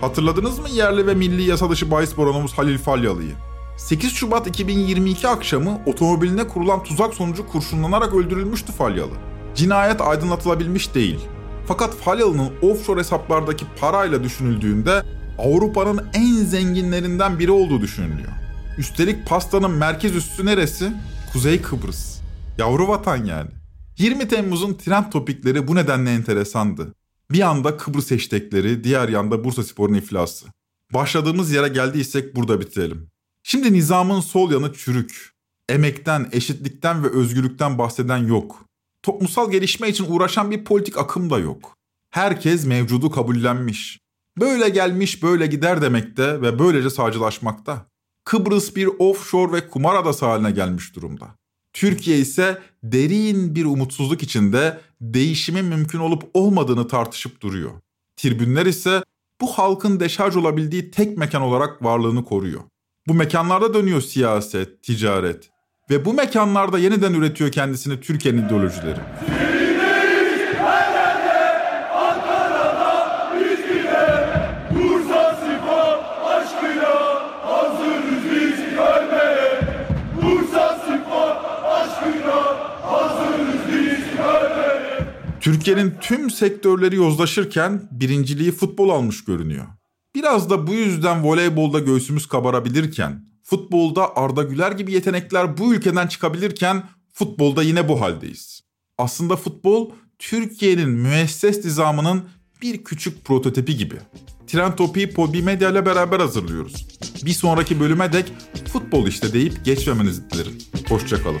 Hatırladınız 0.00 0.58
mı 0.58 0.68
yerli 0.68 1.06
ve 1.06 1.14
milli 1.14 1.42
yasa 1.42 1.70
dışı 1.70 1.90
bahis 1.90 2.18
baronumuz 2.18 2.58
Halil 2.58 2.78
Falyalı'yı? 2.78 3.32
8 3.76 4.12
Şubat 4.12 4.46
2022 4.46 5.28
akşamı 5.28 5.78
otomobiline 5.86 6.48
kurulan 6.48 6.82
tuzak 6.82 7.14
sonucu 7.14 7.46
kurşunlanarak 7.46 8.14
öldürülmüştü 8.14 8.72
Falyalı. 8.72 9.12
Cinayet 9.54 10.00
aydınlatılabilmiş 10.00 10.94
değil. 10.94 11.20
Fakat 11.66 11.94
Falyalı'nın 11.94 12.50
offshore 12.62 13.00
hesaplardaki 13.00 13.64
parayla 13.80 14.24
düşünüldüğünde 14.24 15.02
Avrupa'nın 15.38 16.06
en 16.14 16.34
zenginlerinden 16.34 17.38
biri 17.38 17.50
olduğu 17.50 17.80
düşünülüyor. 17.80 18.32
Üstelik 18.78 19.26
pastanın 19.26 19.70
merkez 19.70 20.16
üssü 20.16 20.46
neresi? 20.46 20.92
Kuzey 21.32 21.62
Kıbrıs. 21.62 22.20
Yavru 22.58 22.88
vatan 22.88 23.24
yani. 23.24 23.50
20 24.02 24.28
Temmuz'un 24.28 24.74
trend 24.74 25.10
topikleri 25.12 25.68
bu 25.68 25.74
nedenle 25.74 26.10
enteresandı. 26.10 26.94
Bir 27.30 27.40
anda 27.40 27.76
Kıbrıs 27.76 28.10
hashtagleri, 28.10 28.84
diğer 28.84 29.08
yanda 29.08 29.44
Bursa 29.44 29.62
Spor'un 29.62 29.94
iflası. 29.94 30.46
Başladığımız 30.94 31.52
yere 31.52 31.68
geldiysek 31.68 32.36
burada 32.36 32.60
bitirelim. 32.60 33.10
Şimdi 33.42 33.72
nizamın 33.72 34.20
sol 34.20 34.52
yanı 34.52 34.72
çürük. 34.72 35.32
Emekten, 35.68 36.28
eşitlikten 36.32 37.04
ve 37.04 37.08
özgürlükten 37.08 37.78
bahseden 37.78 38.18
yok. 38.18 38.64
Toplumsal 39.02 39.50
gelişme 39.50 39.88
için 39.88 40.06
uğraşan 40.08 40.50
bir 40.50 40.64
politik 40.64 40.98
akım 40.98 41.30
da 41.30 41.38
yok. 41.38 41.76
Herkes 42.10 42.66
mevcudu 42.66 43.10
kabullenmiş. 43.10 43.98
Böyle 44.40 44.68
gelmiş 44.68 45.22
böyle 45.22 45.46
gider 45.46 45.82
demekte 45.82 46.42
ve 46.42 46.58
böylece 46.58 46.90
sağcılaşmakta. 46.90 47.86
Kıbrıs 48.24 48.76
bir 48.76 48.88
offshore 48.98 49.52
ve 49.52 49.68
kumar 49.68 49.94
adası 49.94 50.26
haline 50.26 50.50
gelmiş 50.50 50.96
durumda. 50.96 51.41
Türkiye 51.72 52.18
ise 52.18 52.58
derin 52.82 53.54
bir 53.54 53.64
umutsuzluk 53.64 54.22
içinde 54.22 54.80
değişimin 55.00 55.64
mümkün 55.64 55.98
olup 55.98 56.30
olmadığını 56.34 56.88
tartışıp 56.88 57.40
duruyor. 57.40 57.70
Tribünler 58.16 58.66
ise 58.66 59.02
bu 59.40 59.46
halkın 59.46 60.00
deşarj 60.00 60.36
olabildiği 60.36 60.90
tek 60.90 61.18
mekan 61.18 61.42
olarak 61.42 61.84
varlığını 61.84 62.24
koruyor. 62.24 62.60
Bu 63.08 63.14
mekanlarda 63.14 63.74
dönüyor 63.74 64.00
siyaset, 64.00 64.82
ticaret 64.82 65.50
ve 65.90 66.04
bu 66.04 66.12
mekanlarda 66.14 66.78
yeniden 66.78 67.14
üretiyor 67.14 67.52
kendisini 67.52 68.00
Türkiye'nin 68.00 68.46
ideolojileri. 68.46 69.00
Türkiye'nin 85.42 85.94
tüm 86.00 86.30
sektörleri 86.30 86.96
yozlaşırken 86.96 87.88
birinciliği 87.90 88.52
futbol 88.52 88.88
almış 88.88 89.24
görünüyor. 89.24 89.66
Biraz 90.14 90.50
da 90.50 90.66
bu 90.66 90.74
yüzden 90.74 91.24
voleybolda 91.24 91.78
göğsümüz 91.78 92.26
kabarabilirken, 92.26 93.24
futbolda 93.42 94.16
Arda 94.16 94.42
Güler 94.42 94.72
gibi 94.72 94.92
yetenekler 94.92 95.58
bu 95.58 95.74
ülkeden 95.74 96.06
çıkabilirken 96.06 96.82
futbolda 97.12 97.62
yine 97.62 97.88
bu 97.88 98.00
haldeyiz. 98.00 98.60
Aslında 98.98 99.36
futbol 99.36 99.90
Türkiye'nin 100.18 100.88
müesses 100.88 101.64
nizamının 101.64 102.22
bir 102.62 102.84
küçük 102.84 103.24
prototipi 103.24 103.76
gibi. 103.76 103.96
Trend 104.46 104.72
Topi'yi 104.72 105.10
Podbi 105.10 105.42
Medya 105.42 105.70
ile 105.70 105.86
beraber 105.86 106.20
hazırlıyoruz. 106.20 106.86
Bir 107.24 107.32
sonraki 107.32 107.80
bölüme 107.80 108.12
dek 108.12 108.32
futbol 108.72 109.06
işte 109.06 109.32
deyip 109.32 109.64
geçmemenizi 109.64 110.30
dilerim. 110.30 110.58
Hoşçakalın. 110.88 111.40